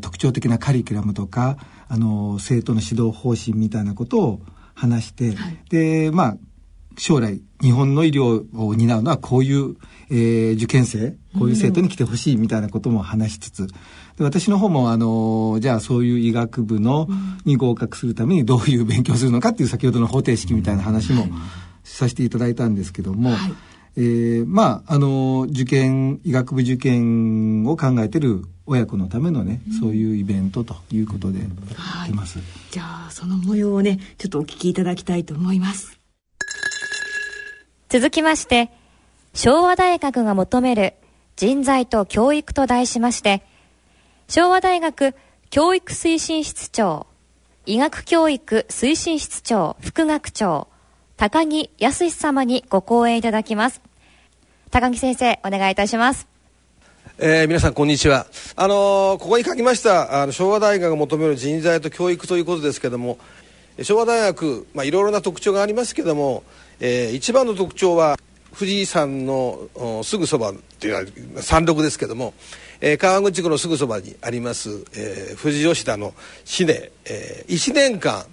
[0.00, 1.56] 特徴的なカリキュラムとか
[1.88, 4.40] あの生徒の指導方針みたいなことを
[4.74, 6.36] 話して、はい、でまあ
[6.98, 9.76] 将来日本の医療を担うのはこういう、
[10.10, 13.66] えー、受験生こういう生徒に来てほしいみたいなことも話しつつ、
[14.18, 17.08] で私の方もあのじゃあそういう医学部の、
[17.44, 21.26] に合格するためにどういう勉強するのかっていう先ほどの方程式みたいな話も
[21.84, 23.54] させていただいたんですけども、はい、
[23.96, 35.98] えー、まああの受験医学部受験を考えてる親子のためのね、うん、そういうイベントということでやってます、はい、じゃあその模様をねちょっとお聞きいただきたいと思います。
[37.90, 38.70] 続きまして、
[39.32, 40.92] 昭和大学が求める
[41.36, 43.42] 人材と教育と題しまして、
[44.28, 45.14] 昭和大学
[45.48, 47.06] 教育推進室長、
[47.64, 50.68] 医学教育推進室長副学長、
[51.16, 53.80] 高木康様にご講演いただきます。
[54.70, 56.28] 高木先生、お願いいたします。
[57.18, 58.26] えー、皆さんこんにちは。
[58.54, 63.18] あのー、ここに書きましたあの昭和大学が求める人材と教育ということですけども
[63.82, 66.42] 昭和大学、まあ、いろいろな特徴がありますけども
[66.80, 68.16] えー、一番の特徴は
[68.56, 69.68] 富士山の
[70.04, 72.34] すぐそばっていうのは山麓ですけども、
[72.80, 76.14] えー、川口湖のすぐそばにあります、えー、富士吉田の
[76.44, 78.24] 市で、えー、1年間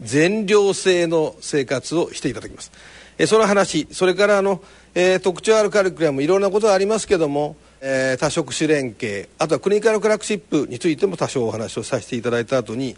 [0.00, 2.72] 全寮制の生活をしていただきます、
[3.18, 4.62] えー、その話それからあの、
[4.94, 12.96] えー、特徴あるカリキュラムいろんなことがありますけども、えー、多職種連携あとはクリニカルクラクシップについても多少お話をさせていただいた後に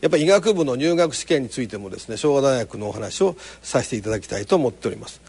[0.00, 5.20] やっぱり医学部の入学試験についてもですね昭和大学のお話をさせていただきたいと思っております、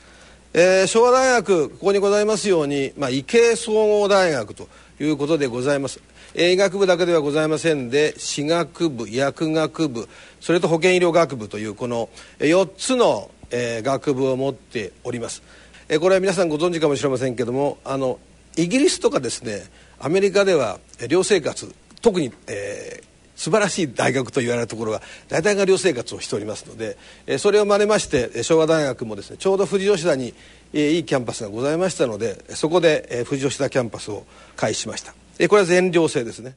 [0.53, 4.67] えー、昭和大学ここにございますように、まあ、医系総合大学と
[4.99, 6.01] いうことでございます。
[6.35, 10.07] 医学部だけではございませんで歯学部薬学部
[10.39, 15.41] それと保健医療学部というこの4つの、えー、学部を持っております、
[15.89, 18.19] えー、これは皆さんご存知かもしれませんけどもあの
[18.55, 19.63] イギリスとかですね
[19.99, 23.05] アメリカでは寮生活特に、えー、
[23.37, 26.97] 素晴らしい大学と言われるところが大体が寮生活をしておりますので、
[27.27, 30.33] えそれを真似まして昭和大学もですねちょうど富士吉田に、
[30.73, 36.55] えいいキャンパスがございましたのでそこで、え富士吉田キャンパスを開始しました、えこれは全寮制ですね。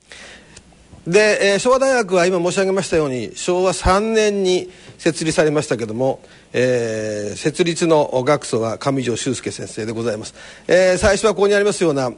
[1.07, 6.21] で、え、昭和大学は今申し上げましたように昭和3年に設立されましたけども、
[6.53, 10.35] えー、設立の学祖は上条修介先生でございます、
[10.69, 12.13] えー、最初はここにありますような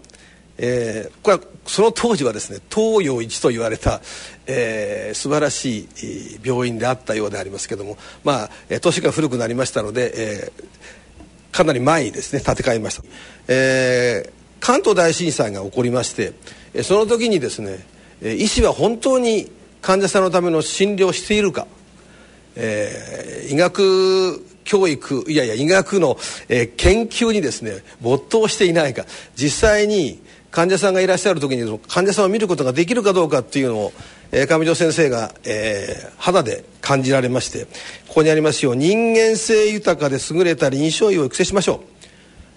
[0.64, 4.00] えー、これはその当時はですね東洋一と言われた、
[4.46, 5.88] えー、素晴らしい
[6.44, 13.02] 病院であったようでありますけどもまあ年が古くなりましたので、えー、かなり前にですね建て替えました、
[13.48, 16.32] えー、関東大震災が起こりまして
[16.84, 17.84] その時にですね
[18.22, 21.66] 医師は本当に患者さんのための診療をしているか、
[22.54, 26.16] えー、医学教育いやいや医学の、
[26.48, 30.21] えー、研究にですね没頭していないか実際に
[30.52, 33.92] 患者さんがいらっしゃる時に患者さんを見ることができるかどうかっていうのを、
[34.30, 37.64] えー、上条先生が、えー、肌で感じられまして
[38.06, 41.80] ここにありますよう人間性豊かで優れた臨床医を育成しましょう、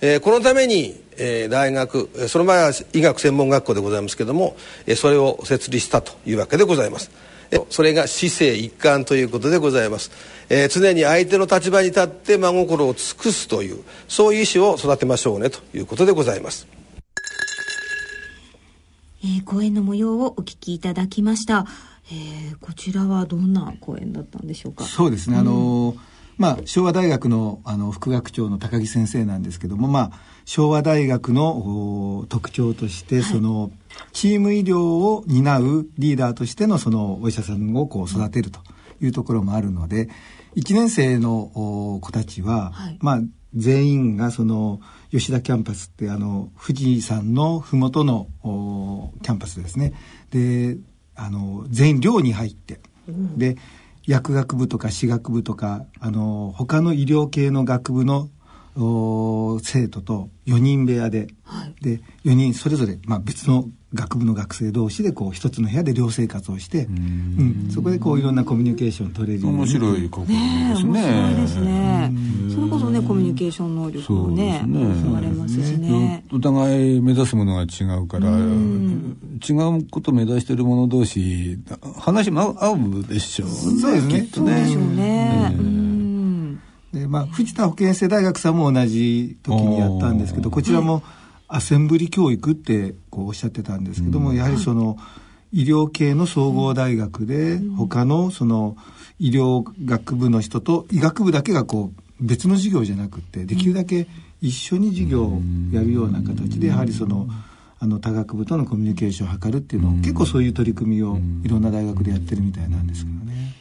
[0.02, 7.10] えー、このために、えー、大学その場合は医学専門学校でございますけども、えー、それを設立したというわけでございます。
[7.70, 10.12] それが姿勢一貫ということでございます、
[10.50, 16.75] えー、常に相手の立場に立って真心を尽くすというそういう意思を育てましょうねということでございます。
[19.26, 21.66] えー、講演の模様をお聞きいただきました。
[22.12, 24.84] えー、こちらはどんな講演だったんでしょうか？
[24.84, 25.38] そうですね。
[25.38, 25.96] あの
[26.38, 33.72] まあ、昭和大学のあの副学長の高木先生なんですけども、まあ、昭和大学の特徴として、はい、その
[34.12, 38.60] チーム医療を担うリーダーとしてのそのお医者さんをこう育てると
[39.02, 40.10] いうところもあるので
[40.58, 43.22] 1年生の子たちは、はい、まあ
[43.56, 48.28] 全員がその吉田キャンパスってあの富士山の麓の
[49.22, 49.94] キャンパスですね。
[50.32, 50.78] で
[51.16, 53.56] あの全員寮に入って、うん、で
[54.06, 58.30] 薬学部とか歯学部とかあの他の医療系の学部の
[59.64, 70.32] 生徒と4人部屋で、はい、で4人それぞれ、まあ、別の学部の学生同士でこう一つの部屋で寮生活をして、うん、そこでこういろんなコミュニケーション取れる面白い試みですね。
[70.84, 72.12] 面白いですね。
[72.54, 76.24] それこそねコミュニケーション能力もね生まれますしね。
[76.32, 78.34] お互い目指すものが違うから、違
[79.80, 81.58] うことを目指している者同士
[82.00, 84.28] 話も合うでしょう、そうですね。
[84.34, 85.56] そうでしょうね。
[86.94, 91.04] でまあ藤田保健生大学さんも同じ時にやったんですけどこちらも、
[91.56, 94.98] アセンブリ教育ってこうおっしゃってたんですけども、やはりその
[95.54, 98.76] 医療系の総合大学で他のその
[99.20, 104.08] 医療学部の人と医学部だけがこう別の授業じゃなくてできるだけ
[104.42, 105.42] 一緒に授業を
[105.72, 107.28] やるような形でやはりその
[107.80, 113.54] あの多学部とのコミュニケーションを図るっていうのを結構そういう取り組みをいろんな大学でやってるみたいなんですけどね。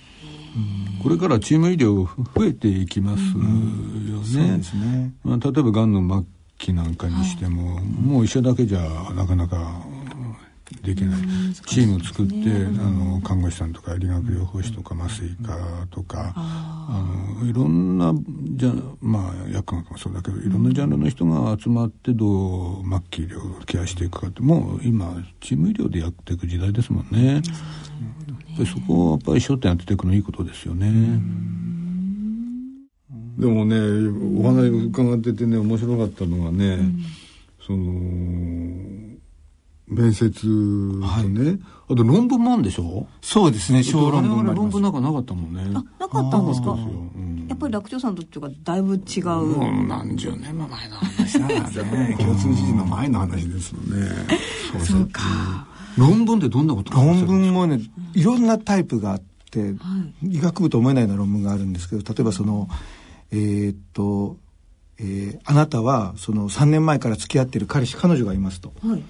[1.00, 4.14] これからチーム医療増えていきますよね。
[4.24, 5.12] そうですね。
[5.22, 6.26] まあ、例えばがんの末
[6.64, 8.80] 期なんかにしても、はい、もう医者だけじゃ
[9.14, 9.82] なかなか
[10.82, 11.20] できない、
[11.66, 12.40] チームを作って、あ
[12.88, 17.04] の看護師さんとか理学療法士とか麻酔科とか、あ
[17.40, 18.14] のいろんな
[18.56, 27.34] じゃまあ薬学もそうだけどいろんなジャンルの人が集まってどう末期医療をケアしていくかってもう今チーム医療でやっていく時代ですもんね。
[27.34, 27.42] やっ
[28.56, 31.20] ぱりそこをやっぱり焦点当てていくのいいことですよね。
[33.38, 33.76] でもね
[34.38, 36.78] お話伺っててね面白かったのはね、
[37.66, 37.78] その
[39.86, 41.60] 面接とね、はい、
[41.90, 43.06] あと論文もあるんでしょ？
[43.20, 45.62] そうですね小論文論文なんかなかったもんね。
[45.74, 49.28] あなかったんですか、うん、やっぱり楽長さんとっていうかだいぶ違う、
[49.60, 51.52] うん、何十年も前の話だか。
[51.54, 51.60] ら
[52.08, 54.08] ね共通時事の前の話ですもんね。
[54.84, 55.66] そうか。
[55.98, 57.80] 論文ってどんなこと論文もね
[58.14, 59.68] いろんなタイプがあって、は
[60.22, 62.68] い、医学部と思えないような論文があるんですけど例えばその
[63.34, 64.36] えー、っと、
[64.98, 69.02] えー、あなたはその3年前から付き合ってる彼氏彼女がいますと、はい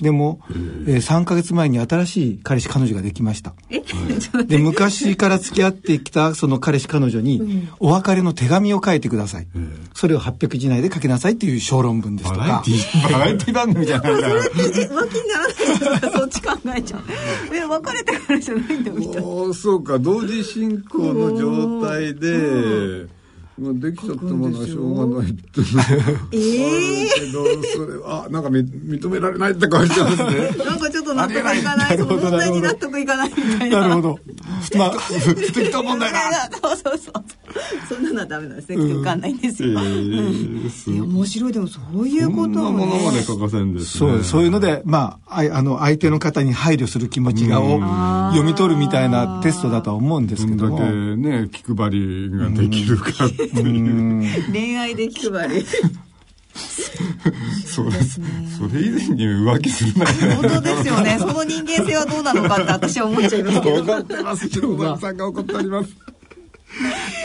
[0.00, 3.54] でも、えー、3か月前に新しい彼氏彼女ができました。
[4.46, 9.46] で、昔から付き合ってきたその彼氏彼女に、お別れの手紙を書いてください。
[9.94, 12.62] それを800字内で書きなさいっていう小論文ですとか。
[13.10, 14.42] バラエティ番組じゃないから。
[14.42, 17.00] それって浮気にならないかそっち考えちゃう。
[17.54, 19.54] え、別れてからじゃないんだみたいな。
[19.54, 23.06] そうか、同時進行の状態で、
[23.58, 25.40] まあ、できちゃったものはしょうがないって
[26.32, 30.24] ええー、けどそれはなんか認められないって感じなんです
[30.58, 30.64] ね。
[30.64, 33.80] なんかちょっと納得いかないその問題に納得いかないみたいな。
[33.80, 34.18] なるほど。
[34.76, 36.50] まあ不適当問題だ。
[36.50, 37.24] そうそうそう。
[37.88, 38.94] そんなのはダメなんですね。
[38.94, 39.76] わかんないんですよ、うん。
[39.76, 47.80] えー、面白いでもそういうことも、ね、ものまで書かせんです、ね、そうそういうのでまああの相手の方に配慮する気持ちがを
[48.32, 50.78] 読み取るみたいなテストだとは思うんですけども。
[50.78, 51.22] どん。
[51.22, 53.12] だけね気配りができるか
[54.52, 55.66] 恋愛で気配り
[57.66, 58.26] そうですね。
[58.56, 61.16] それ以前に浮気するな本当ですよね。
[61.18, 63.82] その人間性はどうなのかって私は思っちゃいますけど。
[63.82, 64.48] 怒ってます。
[65.00, 65.90] さんが怒っております。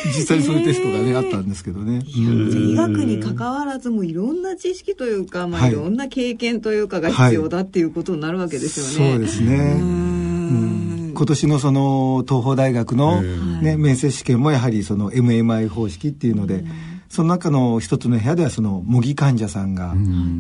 [0.06, 2.04] 実際そういうテストがね、あったんですけどね。
[2.08, 9.12] 医学に関わらずもいろんな知識というか、まあ、いろんな経験というかが必要だっていうことになるわけですよね。
[9.12, 10.91] そうですね。
[11.22, 16.64] 今年のその東邦大学の、ね、面接試験もやはりその MMI 方式っていうので、
[17.10, 19.94] その中の一つの部屋ではその模擬患者さんが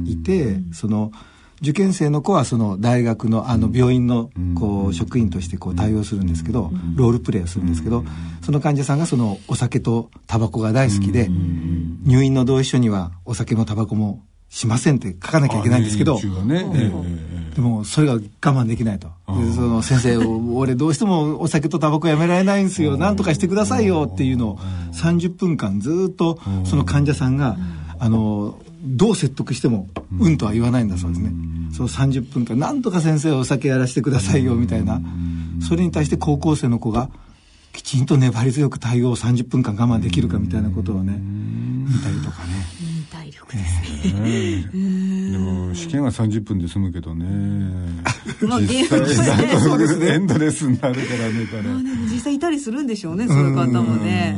[0.08, 1.12] いて、その
[1.62, 8.04] 受験生の子はその大学のあの病院のこう職員としてこう対応するんですけど、ロールプレイをするんですけど、
[8.42, 11.30] その患者さんがそのお酒とタバコが大好きで、
[12.06, 19.10] 入院の同意書にはお酒もタバコもしませんって書かなきゃいけないんですけど、でもそれが我慢できないと。
[19.56, 20.18] その先生、
[20.54, 22.98] 俺どうしてもお酒とタバコやめられないんですよ。
[22.98, 24.10] なんとかしてくださいよ。
[24.12, 24.60] っていうのを
[24.94, 27.58] 30分間ずっとその患者さんが、
[28.00, 29.88] あの、どう説得しても、
[30.20, 30.38] うん。
[30.38, 31.32] とは言わないんだそうですね。
[31.72, 35.02] その30分間、なんとか先生お酒やらせてくださいよみたいな。
[35.68, 37.10] それに対して高校生の子が、
[37.74, 42.82] きちんと粘り強く対応を30分間我慢できるかみたいなことをね、見たりとかね。
[43.11, 45.32] 体力ですね。
[45.32, 47.26] でも試験は30分で済むけどね。
[48.47, 50.13] まあ実際そうですね。
[50.13, 51.63] エンドレスになるからねから。
[52.09, 54.38] 実際いたりするんでしょうね、そういう方もね。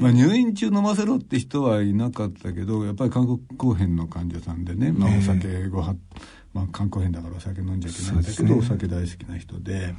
[0.00, 5.94] まあ入院中飲ませろって人はいなかったけど、やっぱり韓国後編の患者さんでね、まあお酒ごは
[6.52, 9.94] まあ、肝硬変だからお酒飲んじゃいけないんだけど、ね、お酒大好きな人で。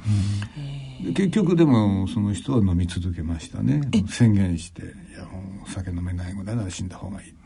[1.00, 3.80] うん、で結局でもその人は飲み続けましたね。
[4.08, 4.86] 宣言して「い
[5.16, 7.38] やもうお酒飲めないぐらいなら死んだ方がいい」って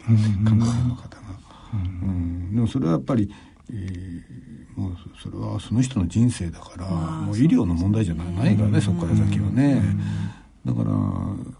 [0.44, 1.22] 肝硬変の方が、
[1.72, 3.32] うん、うん、でもそれはやっぱり、
[3.70, 9.82] えー、もうそれはその人の人生だからもう医療の問題じゃないからねそこから先はね。
[10.66, 10.90] だから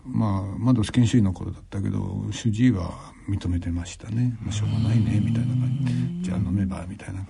[0.05, 2.91] まあまだ試験主義の頃だったけど主治医は
[3.29, 5.79] 認めてましたね、まあ、しょうがないねみたいな感
[6.23, 6.27] じ。
[6.27, 7.25] じゃあ飲めばみたいな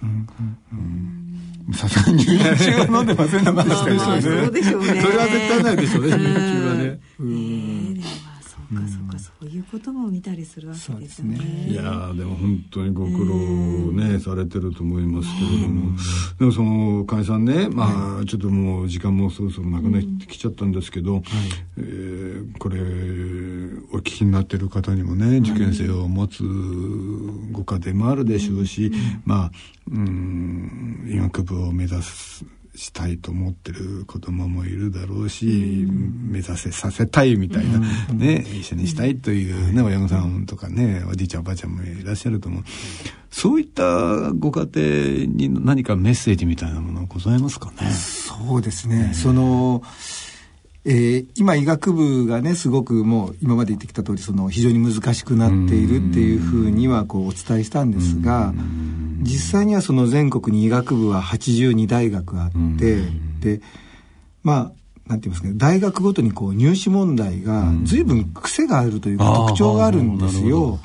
[1.74, 7.00] さすがに入院中は飲んでませんでしたけどそれは絶対ないでしょうね入院中はね。
[7.18, 8.00] うん
[8.68, 11.66] そうかそうか、そういうことも見たりするわけですよね。
[11.68, 15.96] いやでも本当にご苦労ね、されてると思いますけれども、
[16.38, 21.22] でもその解散ねまあ、ちょっともう時間もそろそろなくなってきちゃったんですけど、
[21.78, 22.26] えー
[22.58, 22.80] これ
[23.92, 26.42] お聞きになってる方にもね受験生を持つ
[27.52, 28.92] ご家庭もあるでしょうし、
[29.24, 29.50] まあ
[29.90, 32.44] うん医学部を目指す
[32.76, 37.78] したいと思ってる子供もいるだろうし、目指せさせたいみたいな、
[38.14, 42.64] ね、一緒にしたいというね、親御さんとかね、おじいちゃんおばあちゃんもいらっしゃると思う。
[43.30, 47.90] そういったご家庭に何かメッセージみたいなものはございますかね？
[47.90, 49.82] そうですね、その
[50.88, 58.54] えー今医学部がねすごくもう今まで言ってきた通りその非常に難しくなっているっていうふうにはこうお伝えしたんですが
[59.20, 63.02] 実際にはその全国に医学部は82大学あって
[63.40, 63.60] で
[64.44, 70.78] まあなんて言いますかね大学ごとにこう入試問題が随分癖があるというか特徴があるんですよ。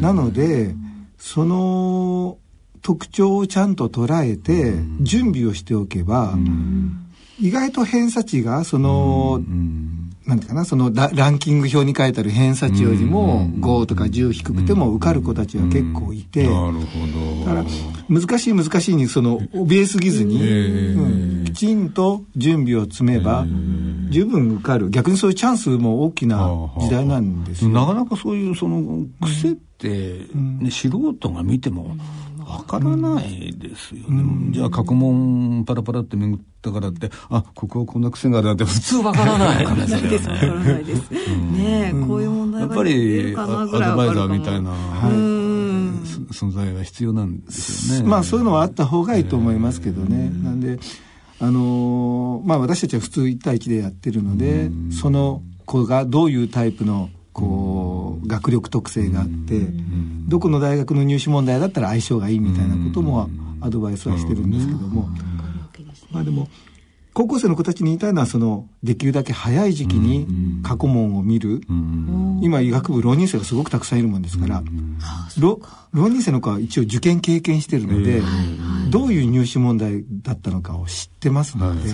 [0.00, 0.74] なので
[1.18, 2.38] その
[2.82, 6.34] 特徴をちゃんと捉えて準備をしておけば、
[7.42, 9.40] 意外と偏差値がその、
[10.26, 16.70] なんていうかなそのラランキング表に書いてある偏差値よりも5とか10低くても受かる子たちは結構いて、なるほ
[17.44, 17.44] ど。
[17.44, 19.86] だから難しい難しいにその怯え。
[19.86, 23.44] すぎずに、うんきちんと準備を積めば
[24.10, 24.88] 十分受かる。
[24.90, 27.70] 逆にそういうチャンスも大きな時代なんですよ。
[27.70, 31.96] なかなかそういうその癖って、ね素人が見ても
[32.44, 39.64] わからないですよね、じゃあ過去問パラパラって巡ったからってあここはこんな癖があるなんて普通わからない。
[39.64, 41.10] わからないです、わからないです。
[41.10, 41.92] ね。
[41.94, 44.72] え、こういう問題がやっぱりアドバイザーみたいな、
[45.08, 46.02] うん。
[46.32, 48.08] そ存在は必要なんですよね。
[48.08, 50.30] まあそういうのはあった方がいいと思いますけどね。
[50.42, 50.78] なんで、
[51.40, 59.60] あのーまあ私たちは普通1対1でやってるので、その子がどういうタイプのこう学力特性があって、
[60.28, 63.28] どこの大学の入試問題だったら相性がいいみたいなことも
[63.60, 65.08] アドバイスはしてるんですけども、
[66.10, 66.48] まあでも
[67.14, 71.60] 高校生の子たちに言いたいのはそのできるだけ早い時期に過去問を見る、
[72.40, 74.62] 今医学部浪人生がすごくたくさんいるもんですから、
[75.38, 75.60] 浪
[75.92, 78.22] 浪人生の子は一応受験経験してるので、
[78.88, 81.90] どういう入試問題だったのかを知ってますので、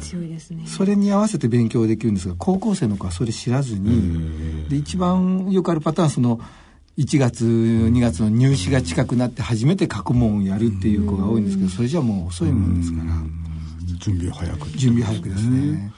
[0.00, 0.64] 強いですね。
[0.66, 6.40] それに合わせて勉強できるんですが高校生の子はそれ知らずに、で一番よくあるパターンはその
[6.96, 13.12] 1月2月の入試が近くなって初めて過去問をやるっていう子が多いんですけどそれじゃもう遅いもんですから
[13.98, 14.68] 準備を早く。
[14.70, 15.92] 準備早くですね。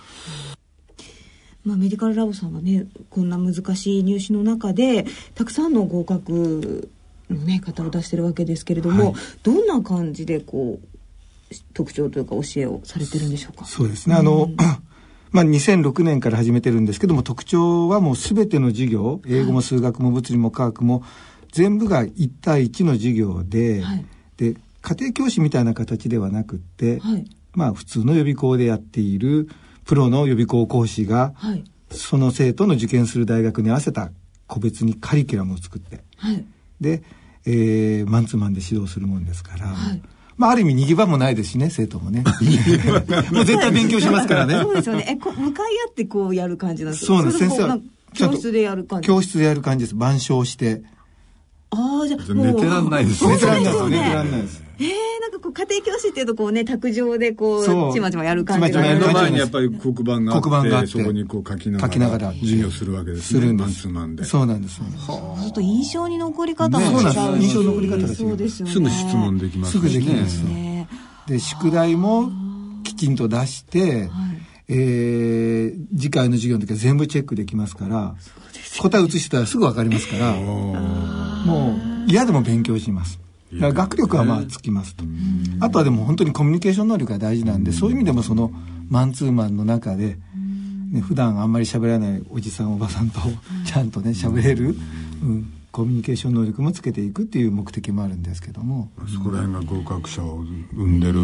[1.65, 6.91] まあ、メディカルラボさんはねこんな難しい入試の中でたくさんの合格
[7.29, 13.65] の、ね、方を出してるわけですけれども、どんな感じでこう特徴というか教えをされてるんでしょうか？
[13.67, 14.15] そうですね。
[14.15, 14.51] あの、
[15.31, 21.03] まあ、2006年から始めてるんですけども、特徴はもうすべての授業、英語も数学も物理も科学も、
[21.53, 24.07] 全部が1対1の授業で、はい
[24.39, 29.49] で、家庭教師みたいな形ではなくって、はいまあ、普通の予備校でやっている、
[29.85, 34.11] プロの予備校講師が、はいその生徒の受験する大学に合わせた
[34.47, 36.45] 個別にカリキュラムを作って、はい
[36.81, 37.03] で、
[37.47, 40.03] えーマンツーマンで指導するもんですから、はい
[40.37, 42.23] まあ、ある意味逃げ場もないですしね、生徒もね。
[43.33, 44.61] もう絶対勉強しますからね。
[44.61, 47.79] そうですよねえこ向かい合ってこうやる感じなんですそうなんです先生は
[48.15, 49.97] 教室でやる感じ教室でやる感じです。
[49.97, 50.83] 板書をして。
[51.71, 54.63] ああじゃあもう寝てらんないです寝てらんないですよ寝てらねんないです。
[54.81, 54.87] えー、
[55.21, 57.91] なんかこう家庭教師っていうとこうね卓上でこそう。
[57.91, 63.41] うちまちまやる感じちまちまやる目の感じ前にやっぱり黒板があって黒板があってそこにこう書きながら書きながら授業するわけですね。
[63.41, 63.89] するんです。
[63.89, 64.25] マンで。
[64.25, 64.81] そうなんです。
[64.81, 66.99] ちょっと印象に残り方も違う。
[67.01, 67.53] し、ねそうなんです。
[67.53, 68.73] 印象の残り方が違うそうですよね。
[68.73, 70.49] すぐ質問できますすぐできるんねですよ。
[70.49, 70.89] ね。
[71.27, 72.31] で、宿題も
[72.85, 74.09] きちんと出して、
[74.69, 78.15] えー次回の授業の時は全部チェックできますから、
[78.81, 80.35] 答え写してたらすぐわかりますから、
[81.47, 81.77] も
[82.07, 83.21] う嫌でも勉強します。
[83.53, 85.05] だから学力はまあつきますと。
[85.61, 88.53] あとはでも本当にコミュニケーション能力が大事なんで、そういう意味でもその
[88.91, 90.17] マンツーマンの中で、
[90.93, 93.21] ね、普段あんまり喋らないおじさんおばさんと
[93.67, 94.75] ちゃんとね喋れる、
[95.23, 98.91] うん、コミュニケーション能力もつけていくっていう目的もあるんですけども。
[99.13, 101.21] そこら辺が合格者を生んでる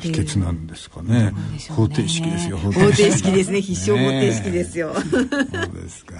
[0.00, 1.32] 秘訣なんですかね。
[1.68, 2.58] 方程式ですよ。
[2.58, 3.60] 方程式ですね。
[3.60, 5.28] 必勝方程式ですよ、そう
[5.74, 6.14] ですか。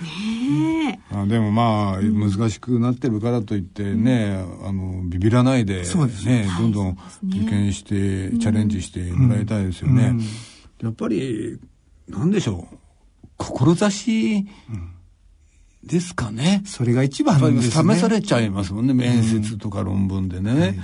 [0.00, 10.14] ねあでもまあ難しくなってるからといってね、あのビビらないでそうですねどんどん受験して、チャレンジしてもらいたいですよね、
[10.82, 11.58] やっぱり
[12.08, 12.76] なんでしょう。
[13.38, 14.46] 志
[15.82, 17.94] ですかね、それが一番ですね。
[17.94, 18.92] 試されちゃいますもんね。
[18.92, 20.78] 面接とか論文でね、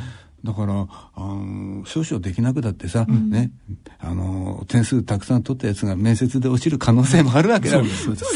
[0.46, 3.50] だからあの少々できなくだってさ、ね。
[3.98, 7.82] あの点数たくさん取ったやつが面接で落ちる可能性もあるわけだ。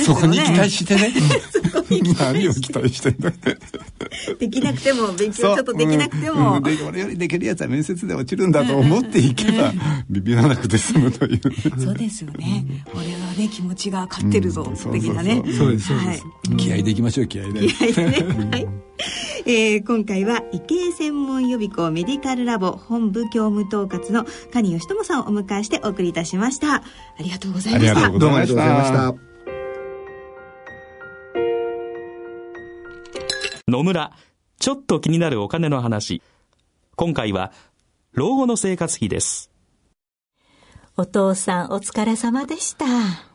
[0.04, 1.12] そこに期待してね。
[2.18, 3.32] 何を期待してんだ
[4.38, 6.62] できなくても勉強ちょっとできなくても、うん。
[6.62, 9.72] で俺よりできるやつは面接で落ちるんだと思っていけば、
[10.08, 11.40] ビビらなくて済むという
[11.80, 14.92] そうですよね、俺はね気持ちが勝ってるぞ、うん。
[14.92, 15.42] 的なね。
[15.56, 16.56] そうですそうです、はい。
[16.56, 17.61] 気合でいきましょう気合で。
[17.61, 18.89] はいねはい
[19.46, 26.82] えー今回は医系専門予備校メディカルラボ本部教務統括の蟹義友さんをお迎えしてお送りいたしましたあ
[27.20, 29.30] りがとうございましたどうもありがとうございました
[33.70, 34.12] 野村、
[34.59, 36.22] ちょっと気になるお金の話。
[36.96, 37.53] 今回は、
[38.12, 39.51] 老後の生活費です。
[40.96, 42.84] お父さんお疲れ様でした。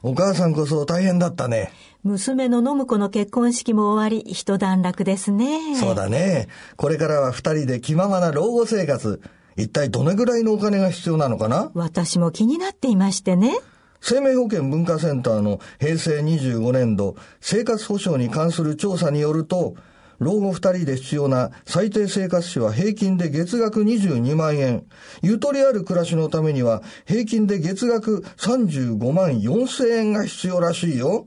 [0.04, 1.72] お母さんこそ大変だったね。
[2.06, 5.76] 娘の信子の結婚式も終わり、一段落ですね。
[5.76, 6.48] そうだね。
[6.78, 9.20] これからは二人で気ままな老後生活。
[9.58, 11.72] 一体どれぐらいのお金が必要なのかな？
[11.74, 13.58] 私も気になっていましてね。
[14.02, 19.74] 生命保険文化センターの平成25年度生活保障に関する調査によると、
[20.20, 24.86] 老後二人で必要な最低生活費は平均で月額22万円。
[25.24, 31.26] ゆとりある暮らしのためには平均で月額35万4千円が必要らしいよ。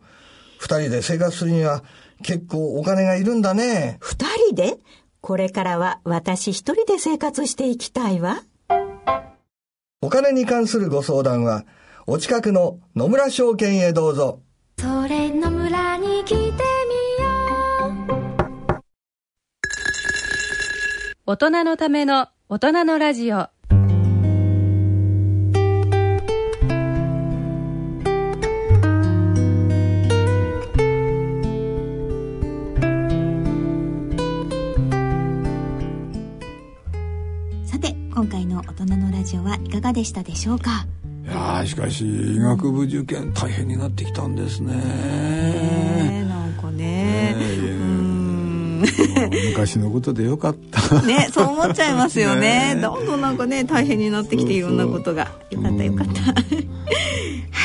[0.59, 1.83] 二人で生活するには
[2.23, 3.99] 結構お金がいるんだね。
[4.01, 4.79] 二人で？
[5.21, 8.43] これからは私一人で生活していきたいわ。
[10.01, 11.65] お金に関するご相談は、
[12.07, 14.41] お近くの野村証券へどうぞ。
[14.79, 16.53] それの村に来てみよ
[18.77, 18.81] う
[21.27, 23.49] 大人のための大人のラジオ
[39.49, 40.86] はいかがでしたでしょうか？
[41.24, 44.74] いやーしかし医学部受験大変になってきたんですね。
[44.74, 47.36] ねなんかね。
[49.51, 51.03] 昔のことでよかった。
[51.03, 52.74] ねそう思っちゃいますよね。
[52.74, 55.32] ねどんどんなんかね大変になってきていろんなことが。
[55.51, 56.22] よかったよかった。
[56.32, 56.32] は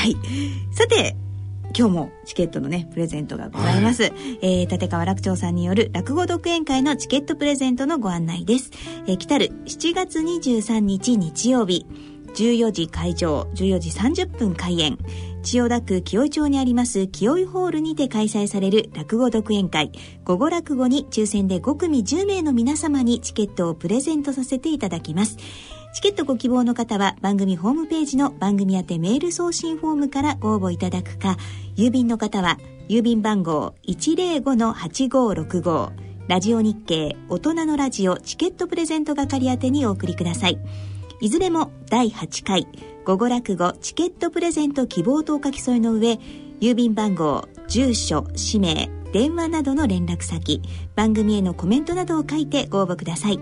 [0.08, 0.18] い。
[0.74, 1.16] さて
[1.76, 8.72] 今日もチケットのねプレゼントがございます、えー立川楽長さんによる落語独演会のチケットプレゼントのご案内です、
[9.08, 11.86] えー来たる7月23日日曜日
[12.34, 14.98] 14時会場14時30分開演。
[15.44, 19.92] 千代田区清井町にあります清井ホールにて開催される落語独演会。
[20.24, 25.38] 午後落語に抽選で5組10名の皆様にチケットをプレゼントさせていただきます
[25.94, 31.38] チケットご希望の方は番組ホームページの番組宛てメール送信フォームからご応募いただくか
[31.76, 32.58] 郵便の方は
[32.90, 35.92] 郵便番号105-8565
[36.28, 40.58] ラジオ日経大人のラジオチケットプレゼント係宛てにお送りください。
[41.22, 42.68] いずれも第8回
[43.06, 46.20] 午後落語チケットプレゼント希望とお書き添えの上
[46.60, 50.62] 郵便番号住所氏名電話などの連絡先
[50.96, 53.40] 番組へのコメントなどを書いてご応募ください。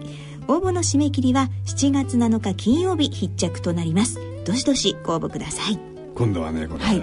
[0.48, 4.20] 応募の締め切りは7月7日金曜日必着となります。
[4.46, 5.80] どしどしご応募ください。
[6.16, 7.02] 今度はねこれ、はい。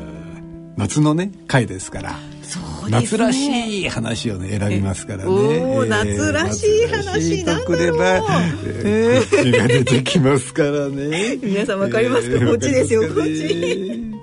[0.77, 5.29] 夏のね回ですからそう夏らしい話をね選びますからね。
[5.29, 8.21] おー夏らしい話夏らしいとくれば、
[8.85, 11.37] えー、口が出てきますからね。
[11.43, 13.55] 皆さんわかりますか、えーこっちですよこっち。
[13.57, 14.19] ね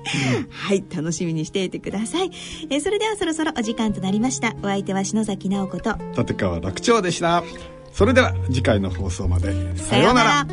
[0.49, 2.29] はい楽しみにしていてください、
[2.69, 4.55] えーそれではそろそろお時間となりました。
[4.61, 7.43] お相手は篠崎直子と立川楽長でした。
[7.95, 9.53] それでは次回の放送まで。
[9.77, 10.45] さようなら。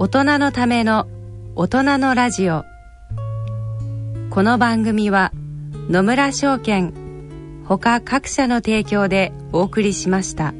[0.00, 1.06] 大人のための
[1.54, 2.64] 大人のラジオ
[4.30, 5.30] この番組は
[5.88, 6.92] 野村証券
[7.64, 10.52] ほか各社の提供でお送りしました。